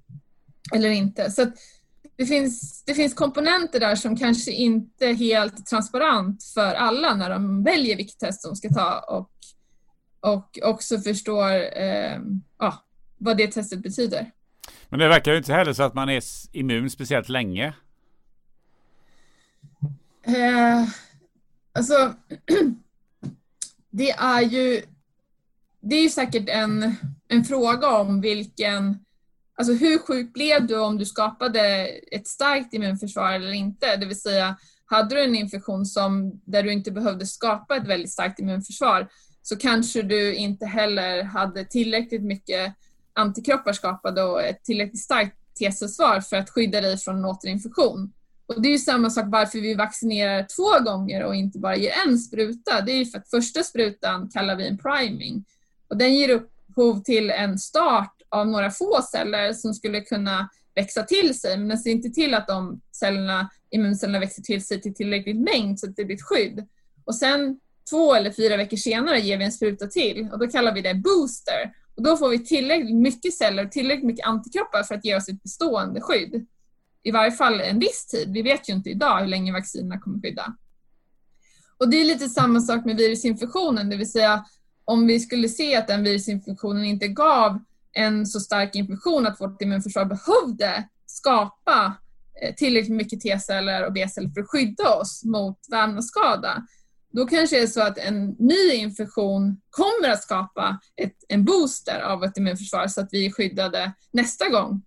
[0.73, 1.31] eller inte.
[1.31, 1.51] Så
[2.15, 7.29] det, finns, det finns komponenter där som kanske inte är helt transparent för alla när
[7.29, 9.31] de väljer vilket test de ska ta och,
[10.19, 12.19] och också förstår eh,
[12.59, 12.83] ja,
[13.17, 14.31] vad det testet betyder.
[14.89, 17.73] Men det verkar ju inte heller så att man är immun speciellt länge.
[20.23, 20.83] Eh,
[21.73, 22.13] alltså,
[23.93, 24.81] det är ju
[25.81, 26.95] det är säkert en,
[27.27, 28.99] en fråga om vilken
[29.55, 33.95] Alltså hur sjuk blev du om du skapade ett starkt immunförsvar eller inte?
[33.95, 38.11] Det vill säga, hade du en infektion som, där du inte behövde skapa ett väldigt
[38.11, 39.07] starkt immunförsvar
[39.41, 42.73] så kanske du inte heller hade tillräckligt mycket
[43.13, 48.13] antikroppar skapade och ett tillräckligt starkt T-cellsvar för att skydda dig från en återinfektion.
[48.45, 51.93] Och det är ju samma sak varför vi vaccinerar två gånger och inte bara ger
[52.07, 52.81] en spruta.
[52.81, 55.45] Det är ju för att första sprutan kallar vi en priming.
[55.87, 61.03] Och den ger upphov till en start av några få celler som skulle kunna växa
[61.03, 64.95] till sig, men den ser inte till att de cellerna, immuncellerna växer till sig till
[64.95, 66.67] tillräcklig mängd så att det blir ett skydd.
[67.05, 70.73] Och sen två eller fyra veckor senare ger vi en spruta till och då kallar
[70.73, 71.73] vi det booster.
[71.95, 75.29] Och då får vi tillräckligt mycket celler och tillräckligt mycket antikroppar för att ge oss
[75.29, 76.45] ett bestående skydd.
[77.03, 78.33] I varje fall en viss tid.
[78.33, 80.55] Vi vet ju inte idag hur länge vaccinerna kommer skydda.
[81.77, 84.45] Och det är lite samma sak med virusinfektionen, det vill säga
[84.85, 87.59] om vi skulle se att den virusinfektionen inte gav
[87.93, 91.97] en så stark infektion att vårt immunförsvar behövde skapa
[92.41, 96.67] eh, tillräckligt mycket T-celler och B-celler för att skydda oss mot vävnadsskada.
[97.11, 102.01] Då kanske det är så att en ny infektion kommer att skapa ett, en booster
[102.01, 104.81] av ett immunförsvar så att vi är skyddade nästa gång.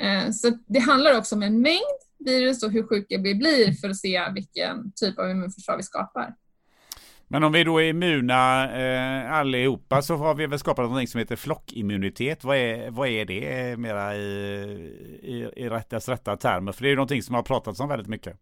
[0.00, 3.90] Eh, så det handlar också om en mängd virus och hur sjuka vi blir för
[3.90, 6.34] att se vilken typ av immunförsvar vi skapar.
[7.28, 11.18] Men om vi då är immuna eh, allihopa så har vi väl skapat något som
[11.18, 12.44] heter flockimmunitet.
[12.44, 14.20] Vad är, vad är det mera i,
[15.22, 16.72] i, i rätt, rätta termer?
[16.72, 18.36] För det är ju någonting som har pratats om väldigt mycket.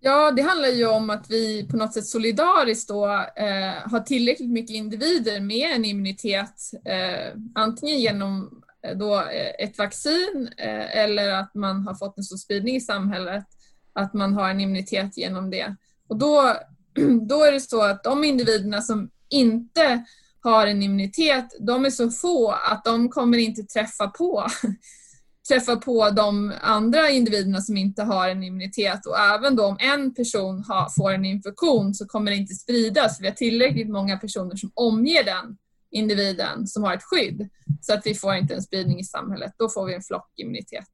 [0.00, 3.06] Ja, det handlar ju om att vi på något sätt solidariskt då
[3.36, 9.66] eh, har tillräckligt mycket individer med en immunitet, eh, antingen genom eh, Eh, då eh,
[9.66, 13.44] ett vaccin eh, eller att man har fått en så spridning i samhället
[13.92, 15.76] att man har en immunitet genom det.
[16.08, 16.56] Och då
[17.28, 20.04] då är det så att de individerna som inte
[20.40, 24.46] har en immunitet, de är så få att de kommer inte träffa på
[25.48, 30.14] träffa på de andra individerna som inte har en immunitet och även då om en
[30.14, 33.20] person har, får en infektion så kommer det inte spridas.
[33.20, 35.56] Vi har tillräckligt många personer som omger den
[35.90, 37.48] individen som har ett skydd
[37.80, 39.54] så att vi får inte en spridning i samhället.
[39.58, 40.88] Då får vi en flockimmunitet.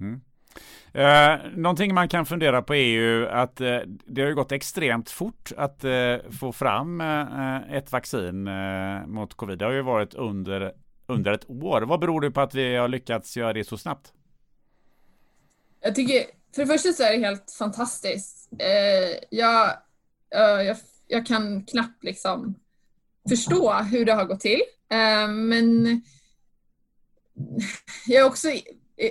[0.00, 0.20] Mm.
[0.92, 5.52] Eh, någonting man kan fundera på är ju att eh, det har gått extremt fort
[5.56, 9.58] att eh, få fram eh, ett vaccin eh, mot covid.
[9.58, 10.72] Det har ju varit under,
[11.06, 11.82] under ett år.
[11.82, 14.12] Vad beror det på att vi har lyckats göra det så snabbt?
[15.80, 16.22] Jag tycker,
[16.54, 18.48] för det första så är det helt fantastiskt.
[18.58, 19.70] Eh, jag,
[20.30, 20.76] jag,
[21.06, 22.54] jag, kan knappt liksom
[23.28, 24.62] förstå hur det har gått till.
[24.92, 26.02] Eh, men
[28.06, 28.48] jag är också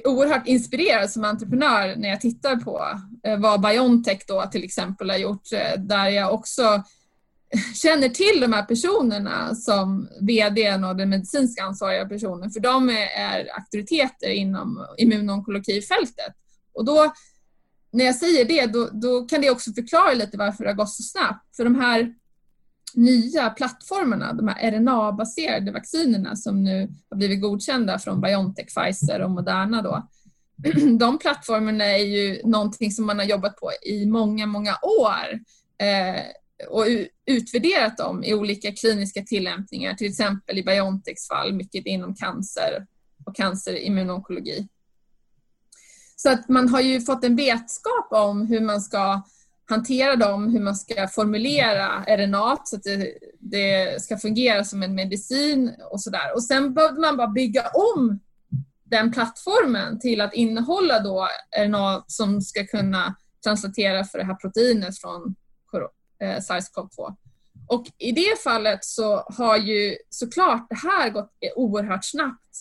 [0.05, 5.17] oerhört inspirerad som entreprenör när jag tittar på eh, vad Biontech då till exempel har
[5.17, 6.83] gjort, eh, där jag också
[7.75, 13.55] känner till de här personerna som VDn och den medicinskt ansvariga personen, för de är
[13.57, 16.33] auktoriteter inom immunonkologifältet.
[16.73, 17.13] Och då,
[17.91, 20.89] när jag säger det, då, då kan det också förklara lite varför det har gått
[20.89, 21.55] så snabbt.
[21.55, 22.13] För de här
[22.93, 29.31] nya plattformarna, de här RNA-baserade vaccinerna som nu har blivit godkända från Biontech, Pfizer och
[29.31, 30.07] Moderna då,
[30.99, 35.39] de plattformarna är ju någonting som man har jobbat på i många, många år
[35.87, 36.21] eh,
[36.69, 36.85] och
[37.25, 42.87] utvärderat dem i olika kliniska tillämpningar, till exempel i Biontechs fall, mycket inom cancer
[43.25, 44.67] och cancerimmunonkologi.
[46.15, 49.21] Så att man har ju fått en vetskap om hur man ska
[49.69, 54.95] hantera dem, hur man ska formulera RNA så att det, det ska fungera som en
[54.95, 56.33] medicin och sådär.
[56.35, 58.19] Och sen behövde man bara bygga om
[58.83, 64.99] den plattformen till att innehålla då RNA som ska kunna translatera för det här proteinet
[64.99, 65.35] från
[66.23, 67.15] eh, SARS-CoV-2.
[67.67, 72.57] Och i det fallet så har ju såklart det här gått oerhört snabbt.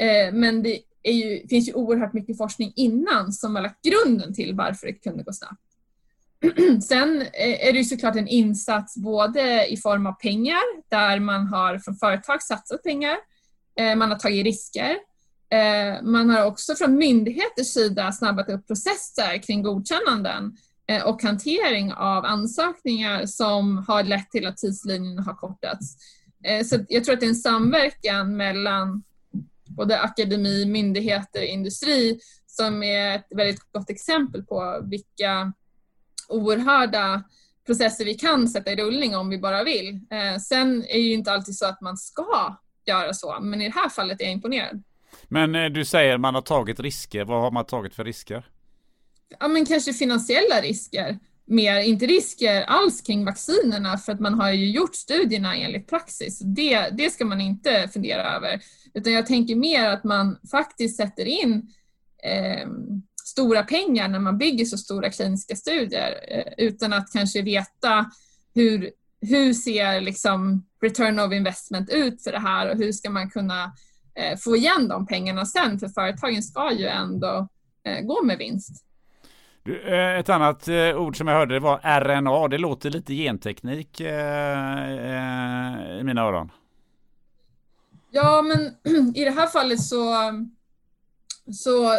[0.00, 4.54] Eh, men det ju, finns ju oerhört mycket forskning innan som har lagt grunden till
[4.54, 5.67] varför det kunde gå snabbt.
[6.82, 11.46] Sen eh, är det ju såklart en insats både i form av pengar, där man
[11.46, 13.16] har från företag satsat pengar,
[13.80, 14.96] eh, man har tagit risker.
[15.50, 20.56] Eh, man har också från myndigheters sida snabbat upp processer kring godkännanden
[21.04, 25.96] och hantering av ansökningar som har lett till att tidslinjen har kortats.
[26.64, 29.02] Så jag tror att det är en samverkan mellan
[29.64, 35.52] både akademi, myndigheter, industri som är ett väldigt gott exempel på vilka
[36.28, 37.22] oerhörda
[37.66, 40.00] processer vi kan sätta i rullning om vi bara vill.
[40.10, 42.56] Eh, sen är det ju inte alltid så att man ska
[42.86, 44.82] göra så, men i det här fallet är jag imponerad.
[45.28, 47.24] Men eh, du säger man har tagit risker.
[47.24, 48.46] Vad har man tagit för risker?
[49.40, 51.18] Ja, men kanske finansiella risker.
[51.44, 56.38] Mer, inte risker alls kring vaccinerna för att man har ju gjort studierna enligt praxis.
[56.38, 58.60] Det, det ska man inte fundera över.
[58.94, 61.72] Utan jag tänker mer att man faktiskt sätter in
[62.22, 62.68] eh,
[63.28, 68.10] stora pengar när man bygger så stora kliniska studier eh, utan att kanske veta
[68.54, 73.30] hur, hur ser liksom return of investment ut för det här och hur ska man
[73.30, 73.72] kunna
[74.14, 77.48] eh, få igen de pengarna sen för företagen ska ju ändå
[77.84, 78.84] eh, gå med vinst.
[80.18, 82.48] Ett annat ord som jag hörde var RNA.
[82.48, 84.04] Det låter lite genteknik i
[86.02, 86.52] mina öron.
[88.10, 88.58] Ja, men
[89.14, 90.14] i det här fallet så,
[91.52, 91.92] så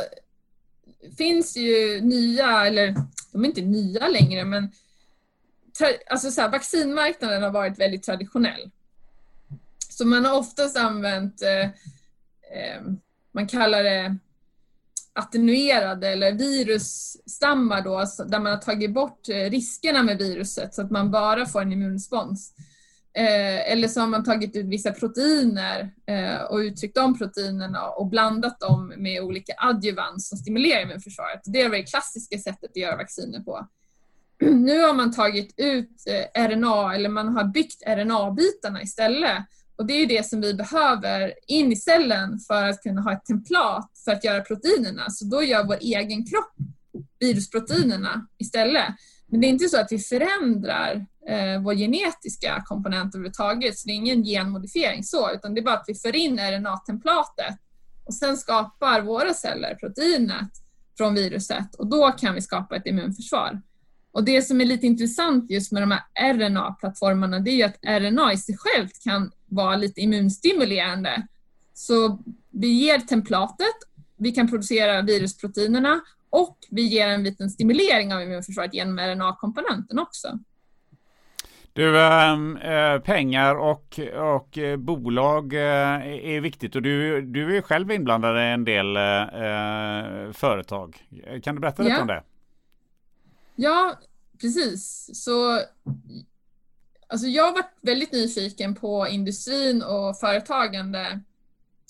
[1.18, 2.96] finns ju nya, eller
[3.32, 4.72] de är inte nya längre, men
[6.10, 8.72] alltså så här, vaccinmarknaden har varit väldigt traditionell.
[9.90, 11.64] Så man har oftast använt, eh,
[12.58, 12.82] eh,
[13.32, 14.18] man kallar det
[15.14, 20.92] attenuerade eller virusstammar då, där man har tagit bort eh, riskerna med viruset så att
[20.92, 22.54] man bara får en immunrespons.
[23.20, 28.08] Eh, eller så har man tagit ut vissa proteiner eh, och uttryckt de proteinerna och
[28.08, 31.42] blandat dem med olika adjuvans som stimulerar immunförsvaret.
[31.46, 33.68] Det är det klassiska sättet att göra vacciner på.
[34.42, 39.38] Nu har man tagit ut eh, RNA, eller man har byggt RNA-bitarna istället.
[39.76, 43.26] Och det är det som vi behöver in i cellen för att kunna ha ett
[43.26, 45.10] templat för att göra proteinerna.
[45.10, 46.54] Så då gör vår egen kropp
[47.20, 48.88] virusproteinerna istället.
[49.28, 53.92] Men det är inte så att vi förändrar eh, vår genetiska komponent överhuvudtaget, så det
[53.92, 57.58] är ingen genmodifiering så, utan det är bara att vi för in RNA-templatet
[58.06, 60.50] och sen skapar våra celler proteinet
[60.98, 63.62] från viruset och då kan vi skapa ett immunförsvar.
[64.12, 67.80] Och det som är lite intressant just med de här RNA-plattformarna det är ju att
[67.84, 71.28] RNA i sig självt kan vara lite immunstimulerande.
[71.74, 73.76] Så vi ger templatet,
[74.18, 80.40] vi kan producera virusproteinerna och vi ger en liten stimulering av immunförsvaret genom RNA-komponenten också.
[81.80, 85.60] Du, äh, pengar och, och äh, bolag äh,
[86.36, 88.98] är viktigt och du, du är själv inblandad i en del
[90.34, 90.98] företag.
[91.44, 92.02] Kan du berätta lite ja.
[92.02, 92.24] om det?
[93.56, 94.00] Ja,
[94.42, 95.10] precis.
[95.14, 95.62] Så
[97.08, 101.20] alltså jag har varit väldigt nyfiken på industrin och företagande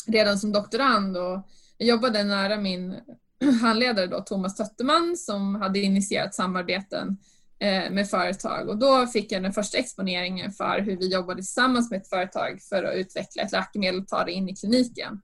[0.08, 1.40] redan som doktorand och
[1.78, 2.96] jag jobbade nära min
[3.62, 7.16] handledare då, Thomas Tötterman som hade initierat samarbeten eh,
[7.62, 11.92] Eh, med företag och då fick jag den första exponeringen för hur vi jobbade tillsammans
[11.92, 15.22] med ett företag för att utveckla ett läkemedel och ta det in i kliniken.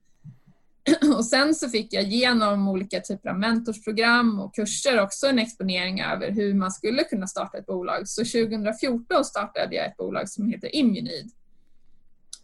[1.17, 6.01] Och sen så fick jag genom olika typer av mentorsprogram och kurser också en exponering
[6.01, 8.07] över hur man skulle kunna starta ett bolag.
[8.07, 11.31] Så 2014 startade jag ett bolag som heter Immunid.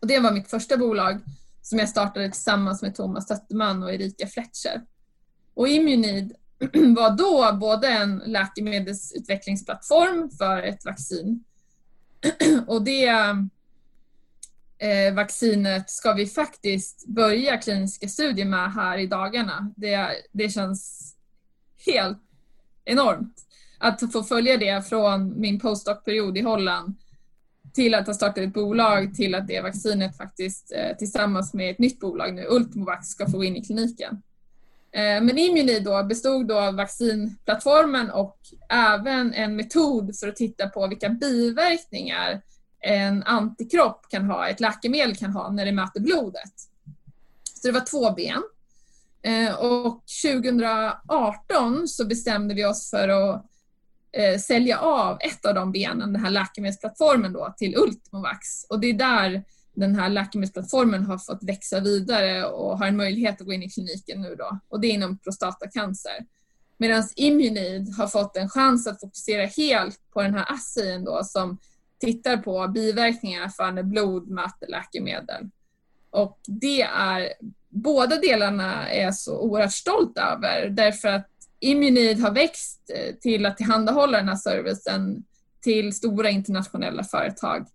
[0.02, 1.20] Och det var mitt första bolag
[1.62, 4.82] som jag startade tillsammans med Thomas Tötterman och Erika Fletcher.
[5.54, 6.36] Och Immunid
[6.96, 11.44] var då både en läkemedelsutvecklingsplattform för ett vaccin
[12.68, 13.08] och det
[14.78, 19.74] eh, vaccinet ska vi faktiskt börja kliniska studier med här i dagarna.
[19.76, 21.14] Det, det känns
[21.86, 22.20] helt
[22.86, 23.46] enormt
[23.78, 26.96] att få följa det från min postdoc-period i Holland
[27.74, 31.80] till att ha startat ett bolag till att det vaccinet faktiskt eh, tillsammans med ett
[31.80, 34.22] nytt bolag nu, Ultimovac, ska få in i kliniken.
[34.94, 38.38] Eh, men Immuni då bestod då av vaccinplattformen och
[38.70, 42.42] även en metod för att titta på vilka biverkningar
[42.80, 46.54] en antikropp kan ha, ett läkemedel kan ha när det möter blodet.
[47.62, 48.44] Så det var två ben.
[49.24, 53.46] Eh, och 2018 så bestämde vi oss för att
[54.18, 58.66] eh, sälja av ett av de benen, den här läkemedelsplattformen då, till Ultimovax.
[58.70, 63.42] Och det är där den här läkemedelsplattformen har fått växa vidare och har en möjlighet
[63.42, 64.60] att gå in i kliniken nu då.
[64.68, 66.26] Och det är inom prostatacancer.
[66.78, 71.58] Medan Immunid har fått en chans att fokusera helt på den här assayen då som
[72.00, 75.50] tittar på biverkningar för när blod möter läkemedel.
[76.10, 77.34] Och det är,
[77.70, 81.28] båda delarna är jag så oerhört stolt över därför att
[81.60, 82.92] Immunid har växt
[83.22, 85.24] till att tillhandahålla den här servicen
[85.62, 87.68] till stora internationella företag.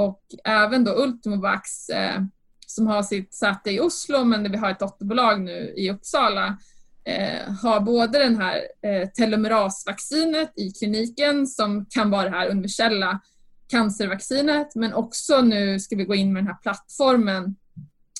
[0.00, 2.22] Och även då Ultimovax eh,
[2.66, 6.58] som har sitt säte i Oslo men där vi har ett dotterbolag nu i Uppsala
[7.04, 13.20] eh, har både den här eh, telomerasvaccinet i kliniken som kan vara det här universella
[13.68, 17.56] cancervaccinet men också nu ska vi gå in med den här plattformen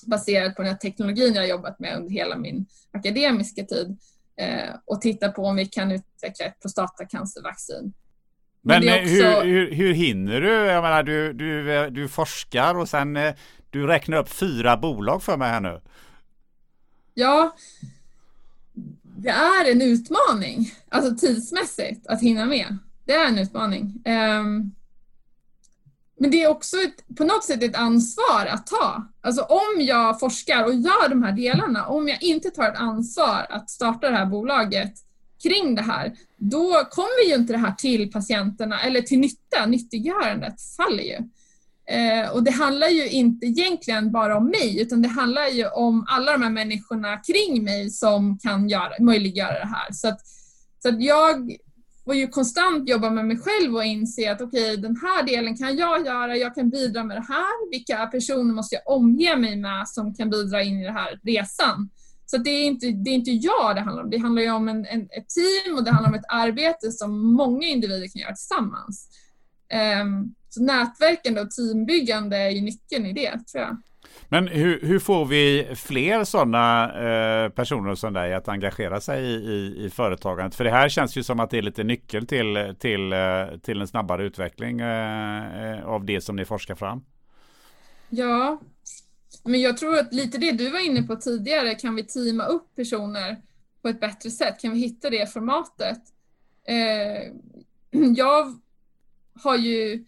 [0.07, 3.99] baserad på den här teknologin jag jobbat med under hela min akademiska tid
[4.37, 7.93] eh, och titta på om vi kan utveckla ett prostatacancervaccin.
[8.63, 9.13] Men, Men också...
[9.13, 10.49] hur, hur, hur, hinner du?
[10.51, 13.35] Jag menar, du, du, du forskar och sen eh,
[13.71, 15.81] du räknar upp fyra bolag för mig här nu.
[17.15, 17.57] Ja,
[19.03, 22.79] det är en utmaning, alltså tidsmässigt, att hinna med.
[23.05, 24.03] Det är en utmaning.
[24.05, 24.75] Um,
[26.19, 29.09] men det är också ett, på något sätt ett ansvar att ta.
[29.21, 33.47] Alltså om jag forskar och gör de här delarna, om jag inte tar ett ansvar
[33.49, 34.95] att starta det här bolaget
[35.43, 40.55] kring det här, då kommer ju inte det här till patienterna eller till nytta, nyttiggörandet
[40.77, 41.19] faller ju.
[41.91, 46.07] Eh, och det handlar ju inte egentligen bara om mig utan det handlar ju om
[46.09, 49.93] alla de här människorna kring mig som kan göra, möjliggöra det här.
[49.93, 50.21] Så att,
[50.83, 51.57] så att jag
[52.05, 55.57] får ju konstant jobba med mig själv och inse att okej, okay, den här delen
[55.57, 57.71] kan jag göra, jag kan bidra med det här.
[57.71, 61.91] Vilka personer måste jag omge mig med som kan bidra in i den här resan?
[62.31, 64.11] Så det är, inte, det är inte jag det handlar om.
[64.11, 67.33] Det handlar ju om en, en, ett team och det handlar om ett arbete som
[67.35, 69.09] många individer kan göra tillsammans.
[70.03, 73.83] Um, så nätverkande och teambyggande är ju nyckeln i det, tror jag.
[74.29, 79.35] Men hur, hur får vi fler sådana eh, personer som dig att engagera sig i,
[79.35, 80.55] i, i, företagandet?
[80.55, 83.81] För det här känns ju som att det är lite nyckel till, till, eh, till
[83.81, 87.05] en snabbare utveckling eh, eh, av det som ni forskar fram.
[88.09, 88.61] Ja,
[89.45, 92.75] men jag tror att lite det du var inne på tidigare, kan vi teama upp
[92.77, 93.43] personer
[93.83, 94.61] på ett bättre sätt?
[94.61, 96.01] Kan vi hitta det formatet?
[96.65, 97.33] Eh,
[98.17, 98.61] jag
[99.35, 100.05] har ju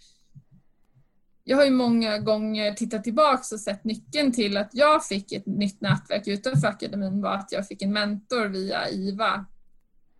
[1.44, 5.46] jag har ju många gånger tittat tillbaks och sett nyckeln till att jag fick ett
[5.46, 9.46] nytt nätverk utanför akademin var att jag fick en mentor via IVA,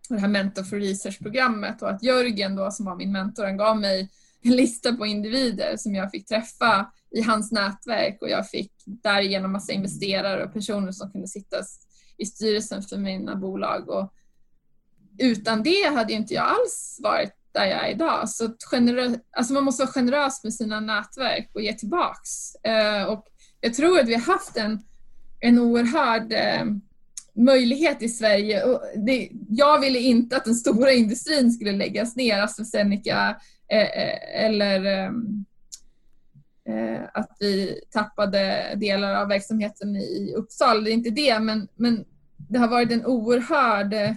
[0.09, 3.79] det här Mentor for Research-programmet och att Jörgen då som var min mentor, han gav
[3.79, 4.09] mig
[4.45, 9.73] lista på individer som jag fick träffa i hans nätverk och jag fick därigenom massa
[9.73, 11.57] investerare och personer som kunde sitta
[12.17, 14.13] i styrelsen för mina bolag och
[15.17, 18.29] utan det hade inte jag alls varit där jag är idag.
[18.29, 18.55] Så
[19.37, 22.55] alltså man måste vara generös med sina nätverk och ge tillbaks.
[22.55, 23.25] Eh, och
[23.61, 24.79] jag tror att vi har haft en,
[25.39, 26.65] en oerhörd eh,
[27.35, 28.63] möjlighet i Sverige.
[28.63, 33.35] Och det, jag ville inte att den stora industrin skulle läggas ner, AstraZeneca eh
[33.73, 35.45] Eh, eh, eller ehm,
[36.69, 40.81] eh, att vi tappade delar av verksamheten i Uppsala.
[40.81, 42.05] Det är inte det, men, men
[42.37, 44.11] det har varit en oerhörd eh,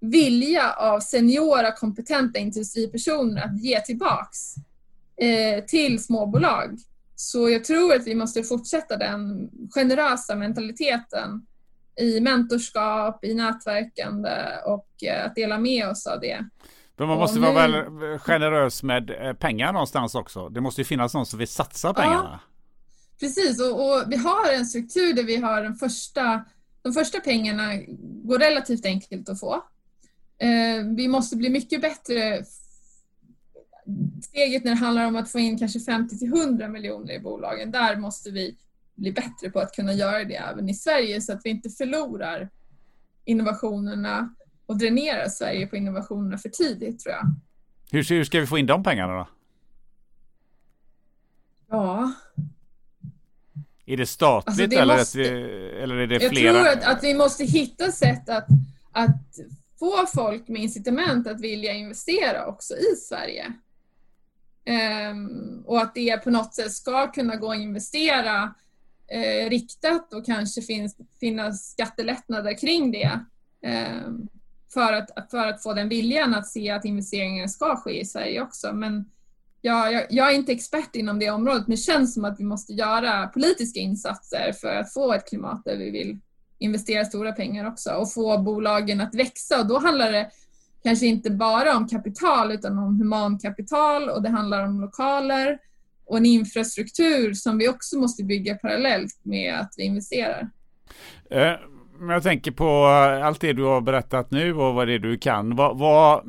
[0.00, 4.54] vilja av seniora kompetenta industripersoner att ge tillbaks
[5.16, 6.78] eh, till småbolag.
[7.14, 11.46] Så jag tror att vi måste fortsätta den generösa mentaliteten
[12.00, 14.30] i mentorskap, i nätverkande
[14.66, 16.48] och eh, att dela med oss av det.
[17.02, 20.48] Men man måste vara väl generös med eh, pengar någonstans också.
[20.48, 22.40] Det måste ju finnas någon som vill satsa pengarna.
[22.42, 22.50] Ja,
[23.20, 26.44] precis, och, och, vi har en struktur där vi har den första,
[26.82, 29.54] de första pengarna går relativt enkelt att få.
[30.38, 32.44] Eh, vi måste bli mycket bättre.
[34.22, 37.70] Steget när det handlar om att få in kanske 50 till 100 miljoner i bolagen,
[37.70, 38.56] där måste vi
[38.94, 42.48] bli bättre på att kunna göra det även i Sverige så att vi inte förlorar
[43.24, 44.34] innovationerna
[44.72, 47.34] och dränerar Sverige på innovationerna för tidigt tror jag.
[47.90, 49.28] Hur, hur ska vi få in de pengarna då?
[51.70, 52.12] Ja.
[53.86, 55.28] Är det statligt alltså det eller, måste, vi,
[55.82, 56.56] eller är det flera?
[56.56, 58.46] Jag tror att, att vi måste hitta sätt att,
[58.92, 59.38] att
[59.78, 63.52] få folk med incitament att vilja investera också i Sverige.
[65.10, 68.54] Um, och att det på något sätt ska kunna gå att investera
[69.08, 73.20] eh, riktat och kanske finns, finnas skattelättnader kring det.
[73.62, 74.08] eh,
[74.72, 78.42] för, att, för att få den viljan att se att investeringar ska ske i Sverige
[78.42, 78.72] också.
[78.72, 79.04] Men
[79.60, 82.44] jag, jag, jag, är inte expert inom det området, men det känns som att vi
[82.44, 86.18] måste göra politiska insatser för att få ett klimat där vi vill
[86.58, 89.60] investera stora pengar också och få bolagen att växa.
[89.60, 90.30] Och då handlar det
[90.82, 95.58] kanske inte bara om kapital utan om humankapital och det handlar om lokaler
[96.04, 100.50] och en infrastruktur som vi också måste bygga parallellt med att vi investerar.
[101.30, 101.54] Eh,
[102.08, 105.18] jag tänker på eh, allt det du har berättat nu och vad det är du
[105.18, 105.56] kan.
[105.56, 106.22] Vad, vad,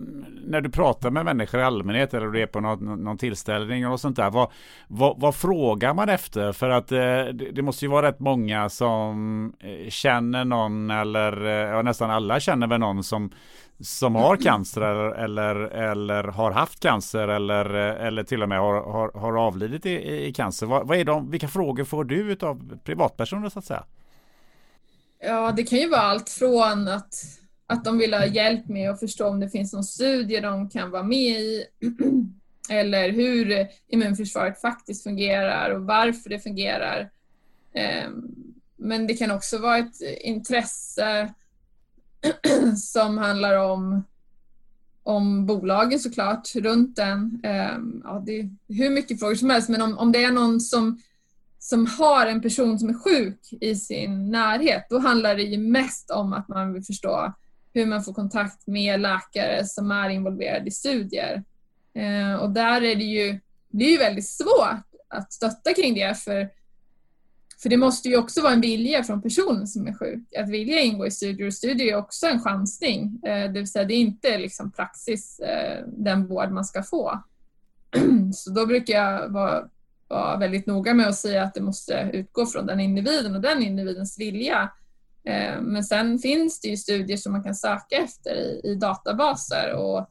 [0.45, 3.99] när du pratar med människor i allmänhet eller du är på någon, någon tillställning och
[3.99, 4.29] sånt där.
[4.29, 4.51] Vad,
[4.87, 6.51] vad, vad frågar man efter?
[6.51, 11.45] För att eh, det, det, måste ju vara rätt många som eh, känner någon eller
[11.45, 13.31] eh, ja, nästan alla känner väl någon som
[13.79, 18.91] som har cancer eller, eller, eller har haft cancer eller, eller till och med har,
[18.91, 20.65] har, har avlidit i, i cancer.
[20.65, 23.83] Vad, vad är de, vilka frågor får du av privatpersoner så att säga?
[25.25, 27.15] Ja, det kan ju vara allt från att,
[27.67, 30.91] att de vill ha hjälp med att förstå om det finns någon studie de kan
[30.91, 31.65] vara med i
[32.69, 37.09] eller hur immunförsvaret faktiskt fungerar och varför det fungerar.
[37.73, 38.35] Ehm,
[38.77, 41.33] men det kan också vara ett intresse
[42.77, 44.03] som handlar om,
[45.03, 47.41] om bolagen såklart, runt den.
[47.43, 50.59] Ehm, ja, det är hur mycket frågor som helst, men om, om det är någon
[50.59, 50.99] som
[51.63, 56.11] som har en person som är sjuk i sin närhet, då handlar det ju mest
[56.11, 57.33] om att man vill förstå
[57.73, 61.43] hur man får kontakt med läkare som är involverade i studier.
[61.95, 66.17] Eh, och där är det ju, det är ju väldigt svårt att stötta kring det
[66.17, 66.49] för,
[67.61, 70.81] för det måste ju också vara en vilja från personen som är sjuk att vilja
[70.81, 73.21] ingå i studier och studier är också en chansning.
[73.25, 77.23] Eh, det vill säga det är inte liksom praxis eh, den vård man ska få.
[78.33, 79.69] Så då brukar jag vara
[80.13, 83.63] vara väldigt noga med att säga att det måste utgå från den individen och den
[83.63, 84.71] individens vilja.
[85.23, 89.73] Eh, men sen finns det ju studier som man kan söka efter i, i databaser
[89.73, 90.07] och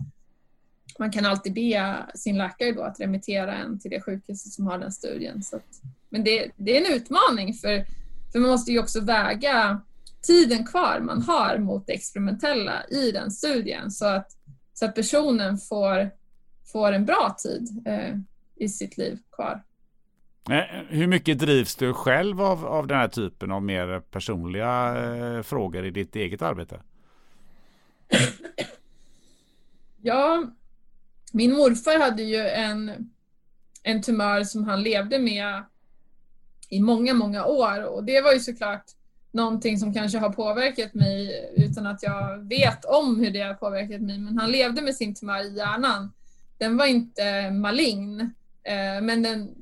[0.99, 4.79] man kan alltid be sin läkare då att remittera en till det sjukhuset som har
[4.79, 5.43] den studien.
[5.43, 7.85] Så att, men det, det, är en utmaning för,
[8.33, 9.81] för man måste ju också väga
[10.23, 14.31] tiden kvar man har mot det experimentella i den studien så att,
[14.75, 16.11] så att personen får,
[16.73, 18.17] får en bra tid eh,
[18.57, 19.63] i sitt liv kvar.
[20.51, 25.43] Eh, hur mycket drivs du själv av, av den här typen av mer personliga eh,
[25.43, 26.81] frågor i ditt eget arbete?
[30.03, 30.45] Ja,
[31.33, 33.11] min morfar hade ju en,
[33.83, 35.65] en tumör som han levde med
[36.69, 38.85] i många, många år och det var ju såklart
[39.31, 44.01] någonting som kanske har påverkat mig utan att jag vet om hur det har påverkat
[44.01, 44.19] mig.
[44.19, 46.13] Men han levde med sin tumör i hjärnan.
[46.59, 48.21] Den var inte malign,
[48.65, 49.55] eh, men den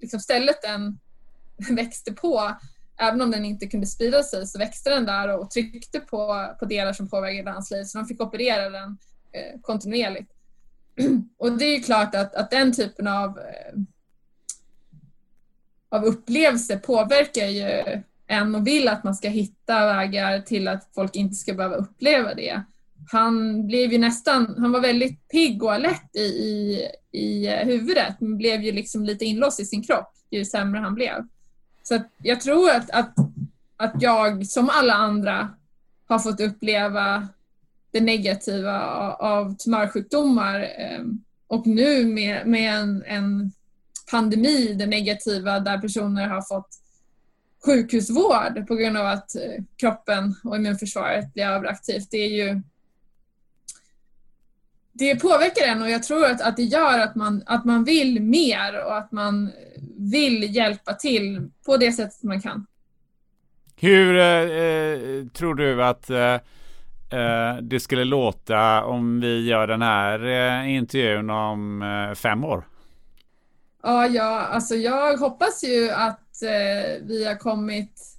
[0.00, 0.98] liksom stället den
[1.76, 2.56] växte på,
[2.96, 6.64] även om den inte kunde sprida sig, så växte den där och tryckte på, på
[6.64, 7.84] delar som påverkade hans liv.
[7.84, 8.98] Så de fick operera den
[9.32, 10.32] eh, kontinuerligt.
[11.38, 13.74] Och det är klart att, att den typen av, eh,
[15.88, 21.16] av upplevelse påverkar ju en och vill att man ska hitta vägar till att folk
[21.16, 22.62] inte ska behöva uppleva det
[23.10, 26.88] han blev ju nästan, han var väldigt pigg och alert i, i,
[27.18, 31.26] i huvudet men blev ju liksom lite inlåst i sin kropp ju sämre han blev.
[31.82, 33.14] Så jag tror att, att,
[33.76, 35.48] att jag som alla andra
[36.06, 37.28] har fått uppleva
[37.90, 38.82] det negativa
[39.14, 41.04] av tumörsjukdomar eh,
[41.46, 43.52] och nu med, med en, en
[44.10, 46.68] pandemi, det negativa där personer har fått
[47.66, 52.10] sjukhusvård på grund av att eh, kroppen och immunförsvaret blir överaktivt.
[52.10, 52.62] Det är ju
[54.98, 58.22] det påverkar en och jag tror att, att det gör att man, att man vill
[58.22, 59.52] mer och att man
[59.96, 62.66] vill hjälpa till på det sättet man kan.
[63.76, 66.34] Hur eh, tror du att eh,
[67.20, 72.64] eh, det skulle låta om vi gör den här eh, intervjun om eh, fem år?
[73.82, 78.17] Ja, ja, alltså jag hoppas ju att eh, vi har kommit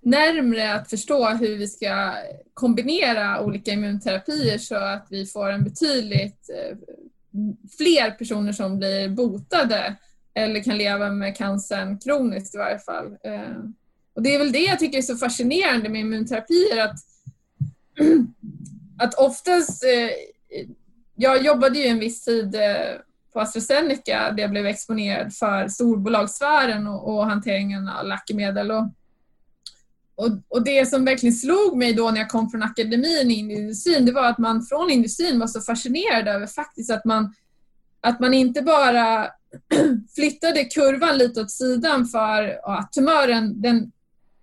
[0.00, 2.12] närmre att förstå hur vi ska
[2.54, 6.76] kombinera olika immunterapier så att vi får en betydligt eh,
[7.78, 9.96] fler personer som blir botade
[10.34, 13.16] eller kan leva med cancern kroniskt i varje fall.
[13.24, 13.64] Eh,
[14.14, 16.96] och det är väl det jag tycker är så fascinerande med immunterapier att,
[18.98, 20.10] att oftast, eh,
[21.14, 22.56] jag jobbade ju en viss tid
[23.32, 28.70] på AstraZeneca där jag blev exponerad för storbolagssfären och, och hanteringen av läkemedel.
[28.70, 28.88] Och
[30.20, 33.54] och, och det som verkligen slog mig då när jag kom från akademin in i
[33.54, 37.34] industrin, det var att man från industrin var så fascinerad över faktiskt att man,
[38.00, 39.28] att man inte bara
[40.14, 43.92] flyttade kurvan lite åt sidan för att tumören, den,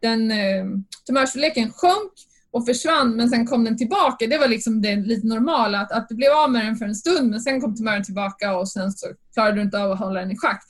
[0.02, 0.66] den, eh,
[1.08, 2.12] tumörstorleken sjönk
[2.52, 4.28] och försvann men sen kom den tillbaka.
[4.28, 6.96] Det var liksom det lite normala, att, att du blev av med den för en
[6.96, 10.20] stund men sen kom tumören tillbaka och sen så klarade du inte av att hålla
[10.20, 10.64] den i schack.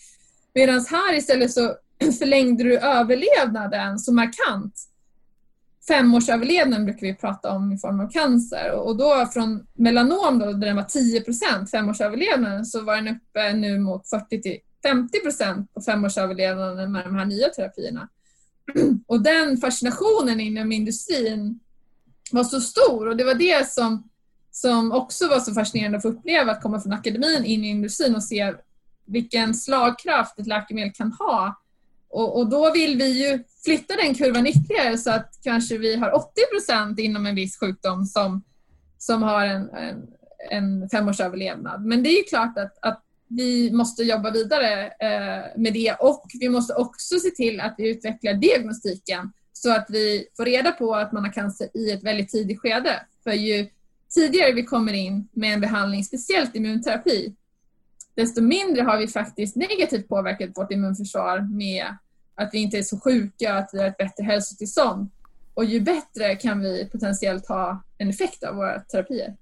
[0.53, 1.75] Medan här istället så
[2.19, 4.86] förlängde du överlevnaden så markant.
[5.87, 10.67] Femårsöverlevnaden brukar vi prata om i form av cancer och då från melanom då, där
[10.67, 15.73] den var 10 procent, femårsöverlevnaden så var den uppe nu mot 40 till 50 procent
[15.73, 18.09] på femårsöverlevnaden med de här nya terapierna.
[19.07, 21.59] Och den fascinationen inom industrin
[22.31, 24.09] var så stor och det var det som,
[24.51, 28.15] som också var så fascinerande att få uppleva, att komma från akademin in i industrin
[28.15, 28.53] och se
[29.05, 31.61] vilken slagkraft ett läkemedel kan ha.
[32.17, 36.15] Och, och då vill vi ju flytta den kurvan ytterligare så att kanske vi har
[36.15, 38.43] 80 procent inom en viss sjukdom som,
[38.97, 40.07] som har en, en,
[40.49, 41.85] en femårsöverlevnad.
[41.85, 46.25] Men det är ju klart att, att vi måste jobba vidare eh, med det och
[46.39, 50.95] vi måste också se till att vi utvecklar diagnostiken så att vi får reda på
[50.95, 53.01] att man har cancer i ett väldigt tidigt skede.
[53.23, 53.69] För ju
[54.15, 57.35] tidigare vi kommer in med en behandling, speciellt immunterapi,
[58.15, 61.85] desto mindre har vi faktiskt negativt påverkat vårt immunförsvar med
[62.37, 65.09] att vi inte är så sjuka, att vi har ett bättre hälsotillstånd.
[65.53, 69.35] Och ju bättre kan vi potentiellt ha en effekt av våra terapier.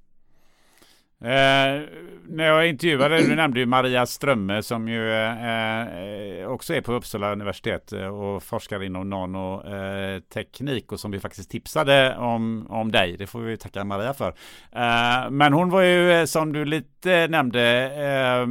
[1.21, 1.81] Eh,
[2.27, 6.93] när jag intervjuade, du nämnde ju Maria Strömme som ju eh, eh också är på
[6.93, 12.91] Uppsala universitet eh, och forskar inom nanoteknik eh, och som vi faktiskt tipsade om, om
[12.91, 13.17] dig.
[13.17, 14.35] Det får vi tacka Maria för.
[14.71, 18.45] Eh, men hon var ju som du lite nämnde eh,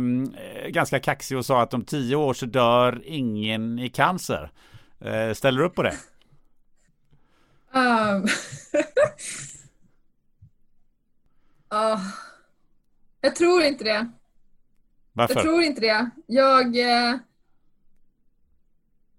[0.68, 4.50] ganska kaxig och sa att om tio år så dör ingen i cancer.
[5.34, 5.94] ställer du upp på det?
[7.74, 8.26] Um.
[11.70, 12.00] oh.
[13.24, 14.06] Jag tror inte det.
[15.12, 15.34] Varför?
[15.34, 16.10] Jag tror inte det.
[16.26, 17.16] Jag, eh,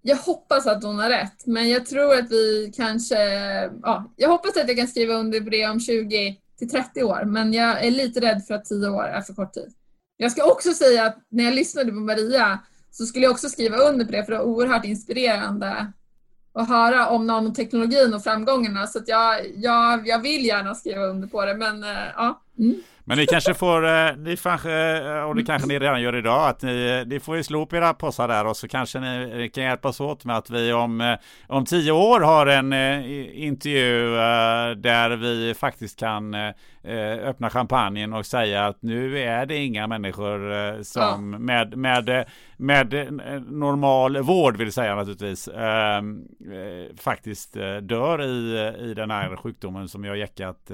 [0.02, 3.16] jag hoppas att hon har rätt, men jag tror att vi kanske...
[3.82, 7.24] Ja, jag hoppas att jag kan skriva under på det om 20 till 30 år,
[7.26, 9.74] men jag är lite rädd för att 10 år är för kort tid.
[10.18, 12.60] Jag ska också säga att när jag lyssnade på Maria
[12.92, 15.92] så skulle jag också skriva under på det, för det var oerhört inspirerande
[16.54, 18.88] att höra om nanoteknologin och framgångarna.
[18.88, 22.42] Så jag, jag, jag vill gärna skriva under på det, men eh, ja.
[22.60, 22.82] Mm.
[23.08, 26.50] Men ni kanske får, eh, ni kanske, eh, och det kanske ni redan gör idag,
[26.50, 29.64] att ni, ni får ju slå upp era påsar där och så kanske ni kan
[29.64, 31.18] hjälpas åt med att vi om,
[31.48, 32.74] om tio år har en
[33.34, 34.16] intervju
[34.76, 36.36] där vi faktiskt kan
[37.24, 41.40] öppna champagnen och säga att nu är det inga människor som ja.
[41.40, 42.26] med, med,
[42.58, 43.14] med
[43.48, 45.50] normal vård vill säga naturligtvis
[47.00, 50.72] faktiskt dör i, i den här sjukdomen som jag jäckat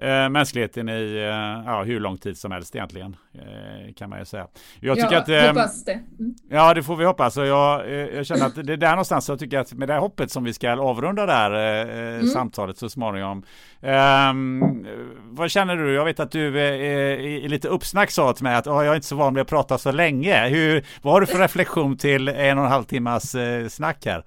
[0.00, 3.16] eh, mänskligheten i eh, ja, hur lång tid som helst egentligen.
[3.34, 4.46] Eh, kan man ju säga.
[4.80, 5.92] Jag tycker ja, att, eh, hoppas det.
[5.92, 6.34] Mm.
[6.50, 7.36] Ja, det får vi hoppas.
[7.36, 9.92] Och jag, eh, jag känner att det är där någonstans jag tycker att med det
[9.92, 12.26] här hoppet som vi ska avrunda det här eh, mm.
[12.26, 13.42] samtalet så småningom.
[13.82, 14.86] Ehm,
[15.22, 15.94] vad känner du?
[15.94, 19.06] Jag vet att du i lite uppsnack sa till mig att oh, jag är inte
[19.06, 20.48] så van vid att prata så länge.
[20.48, 23.36] Hur, vad har du för reflektion till en och en halv timmas
[23.68, 24.24] snack här?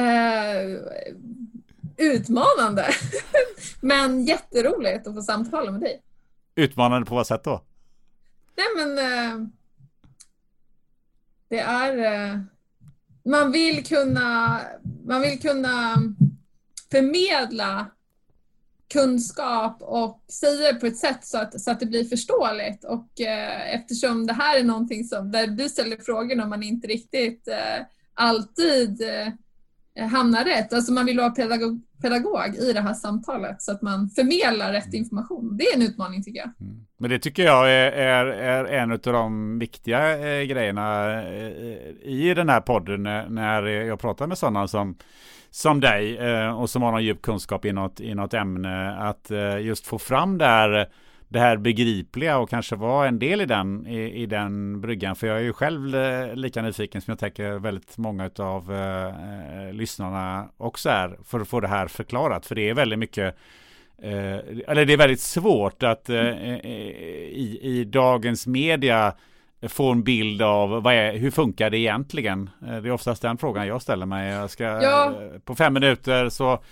[0.00, 0.78] Uh,
[2.00, 2.86] utmanande.
[3.80, 6.02] men jätteroligt att få samtala med dig.
[6.54, 7.64] Utmanande på vad sätt då?
[8.56, 9.48] Nej men eh,
[11.48, 12.40] det är eh,
[13.24, 14.60] man vill kunna
[15.04, 15.96] man vill kunna
[16.90, 17.90] förmedla
[18.92, 22.84] kunskap och säga det på ett sätt så att, så att det blir förståeligt.
[22.84, 26.88] Och eh, eftersom det här är någonting som, där du ställer frågor och man inte
[26.88, 29.28] riktigt eh, alltid eh,
[30.06, 30.72] hamnar rätt.
[30.72, 34.94] Alltså man vill vara pedagog, pedagog i det här samtalet så att man förmedlar rätt
[34.94, 35.56] information.
[35.56, 36.50] Det är en utmaning tycker jag.
[36.60, 36.86] Mm.
[36.98, 41.50] Men det tycker jag är, är, är en av de viktiga eh, grejerna eh,
[42.02, 43.02] i den här podden
[43.34, 44.96] när jag pratar med sådana som
[45.50, 48.96] som dig eh, och som har någon djup kunskap i något, i något ämne.
[48.98, 50.88] Att eh, just få fram där
[51.30, 55.16] det här begripliga och kanske vara en del i den, i, i den bryggan.
[55.16, 59.06] För jag är ju själv eh, lika nyfiken som jag tänker väldigt många av eh,
[59.06, 62.46] eh, lyssnarna också är för att få det här förklarat.
[62.46, 63.36] För det är väldigt mycket
[64.02, 64.38] eh,
[64.68, 69.14] eller det är väldigt svårt att eh, eh, i, i dagens media
[69.68, 72.50] få en bild av är, hur funkar det egentligen?
[72.60, 74.32] Det är oftast den frågan jag ställer mig.
[74.32, 75.14] Jag ska, ja.
[75.44, 76.62] På fem minuter så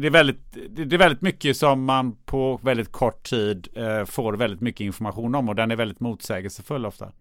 [0.00, 4.32] det är, väldigt, det är väldigt mycket som man på väldigt kort tid eh, får
[4.32, 7.12] väldigt mycket information om och den är väldigt motsägelsefull ofta.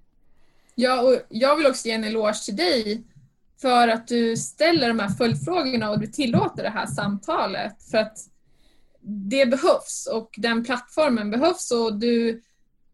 [0.76, 3.03] Ja, och jag vill också ge en eloge till dig
[3.61, 7.84] för att du ställer de här följdfrågorna och du tillåter det här samtalet.
[7.91, 8.18] För att
[9.02, 12.30] det behövs och den plattformen behövs och du,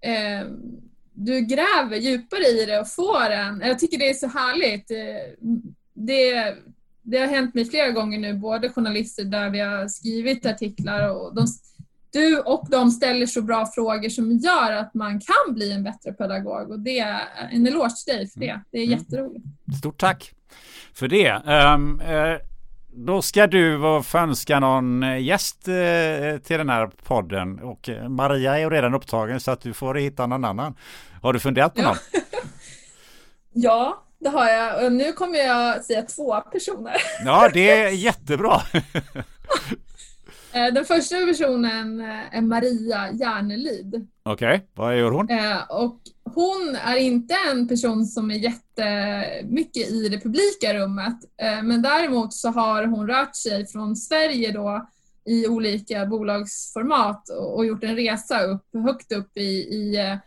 [0.01, 0.47] eh,
[1.13, 3.61] du gräver djupare i det och får en...
[3.65, 4.91] Jag tycker det är så härligt.
[4.91, 5.47] Eh,
[5.93, 6.55] det,
[7.10, 11.36] det har hänt mig flera gånger nu, både journalister där vi har skrivit artiklar och
[11.36, 11.48] de,
[12.11, 16.14] du och de ställer så bra frågor som gör att man kan bli en bättre
[16.14, 17.22] pedagog och det är
[17.52, 18.61] en eloge till dig för det.
[18.72, 18.99] Det är mm.
[18.99, 19.45] jätteroligt.
[19.80, 20.34] Stort tack
[20.94, 21.31] för det.
[21.31, 22.38] Um, uh,
[22.94, 28.60] då ska du få önska någon gäst uh, till den här podden och Maria är
[28.60, 30.76] ju redan upptagen så att du får hitta någon annan.
[31.22, 31.95] Har du funderat på någon?
[33.53, 34.85] ja, det har jag.
[34.85, 36.95] Och nu kommer jag säga två personer.
[37.25, 38.61] Ja, det är jättebra.
[40.53, 44.07] Eh, den första personen eh, är Maria Järnelid.
[44.23, 44.59] Okej, okay.
[44.73, 45.29] vad gör hon?
[45.29, 51.17] Eh, och hon är inte en person som är jättemycket i det publika rummet,
[51.63, 54.87] men däremot så har hon rört sig från Sverige då
[55.25, 60.17] i olika bolagsformat och gjort en resa upp, högt upp i, i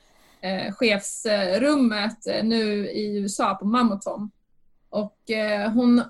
[0.43, 4.31] eh, chefsrummet eh, nu i USA på Mammotom.
[4.91, 6.03] Och eh, hon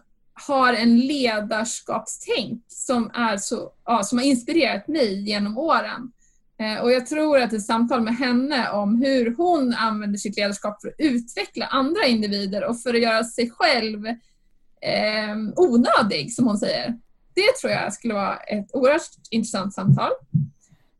[0.46, 6.12] har en ledarskapstänk som, är så, ja, som har inspirerat mig genom åren.
[6.58, 10.80] Eh, och jag tror att ett samtal med henne om hur hon använder sitt ledarskap
[10.80, 16.58] för att utveckla andra individer och för att göra sig själv eh, onödig, som hon
[16.58, 16.98] säger.
[17.34, 20.10] Det tror jag skulle vara ett oerhört intressant samtal.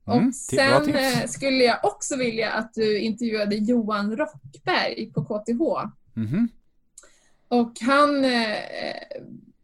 [0.07, 5.91] Mm, och sen eh, skulle jag också vilja att du intervjuade Johan Rockberg på KTH.
[6.17, 6.49] Mm.
[7.49, 8.57] Och han eh,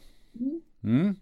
[0.84, 1.16] Mm.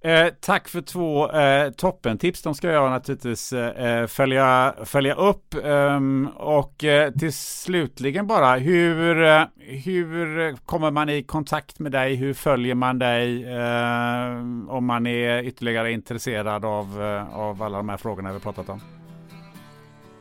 [0.00, 2.42] Eh, tack för två eh, toppentips.
[2.42, 5.54] De ska jag naturligtvis eh, eh följa, följa upp.
[5.64, 12.14] Ehm, och eh, till slutligen bara, hur, eh, hur kommer man i kontakt med dig?
[12.14, 17.88] Hur följer man dig eh, om man är ytterligare intresserad av, eh, av alla de
[17.88, 18.80] här frågorna vi pratat om?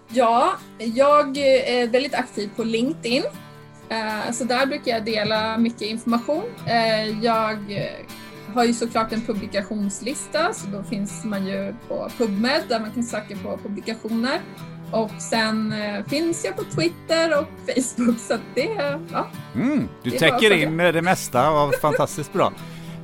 [0.10, 3.24] Ja, jag är väldigt aktiv på LinkedIn.
[4.34, 6.44] Så där brukar jag dela mycket information.
[7.22, 7.58] Jag
[8.54, 13.04] har ju såklart en publikationslista så då finns man ju på PubMed där man kan
[13.04, 14.42] söka på publikationer.
[14.92, 19.28] Och sen eh, finns jag på Twitter och Facebook så det, ja.
[19.56, 22.54] Mm, du det täcker in det mesta av fantastiskt bra.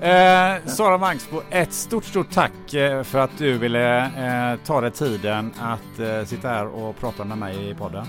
[0.01, 4.91] Eh, Sara Mangsbo, ett stort, stort tack eh, för att du ville eh, ta dig
[4.91, 8.05] tiden att eh, sitta här och prata med mig i podden.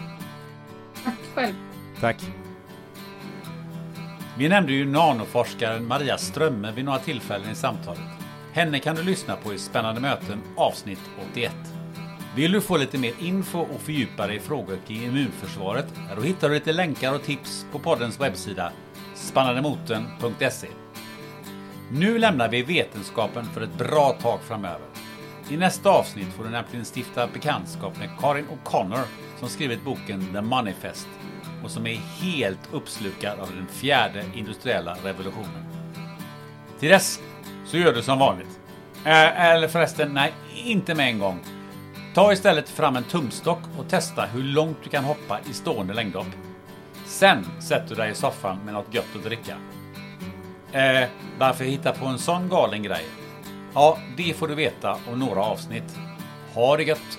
[1.05, 1.55] Tack själv.
[2.01, 2.42] Tack.
[4.39, 8.01] Vi nämnde ju nanoforskaren Maria Strömme vid några tillfällen i samtalet.
[8.53, 11.01] Henne kan du lyssna på i Spännande möten avsnitt
[11.31, 11.53] 81.
[12.37, 15.87] Vill du få lite mer info och fördjupa dig i frågor kring immunförsvaret?
[16.17, 18.73] Då hittar du lite länkar och tips på poddens webbsida
[19.15, 20.69] spannandemoten.se.
[21.91, 24.87] Nu lämnar vi vetenskapen för ett bra tag framöver.
[25.49, 29.05] I nästa avsnitt får du nämligen stifta bekantskap med Karin O'Connor
[29.39, 31.09] som skrivit boken The Manifest
[31.65, 35.67] och som är helt uppslukad av den fjärde industriella revolutionen.
[36.81, 37.21] Till dess
[37.67, 38.61] så gör du som vanligt.
[39.05, 40.33] Äh, eller förresten, nej,
[40.65, 41.41] inte med en gång.
[42.15, 46.27] Ta istället fram en tumstock och testa hur långt du kan hoppa i stående längdhopp.
[47.07, 49.57] Sen sätter du dig i soffan med något gött att dricka.
[50.73, 51.09] Eh,
[51.39, 53.05] varför hitta på en sån galen grej?
[53.75, 55.99] Ja, det får du veta om några avsnitt.
[56.55, 57.19] Ha det gött!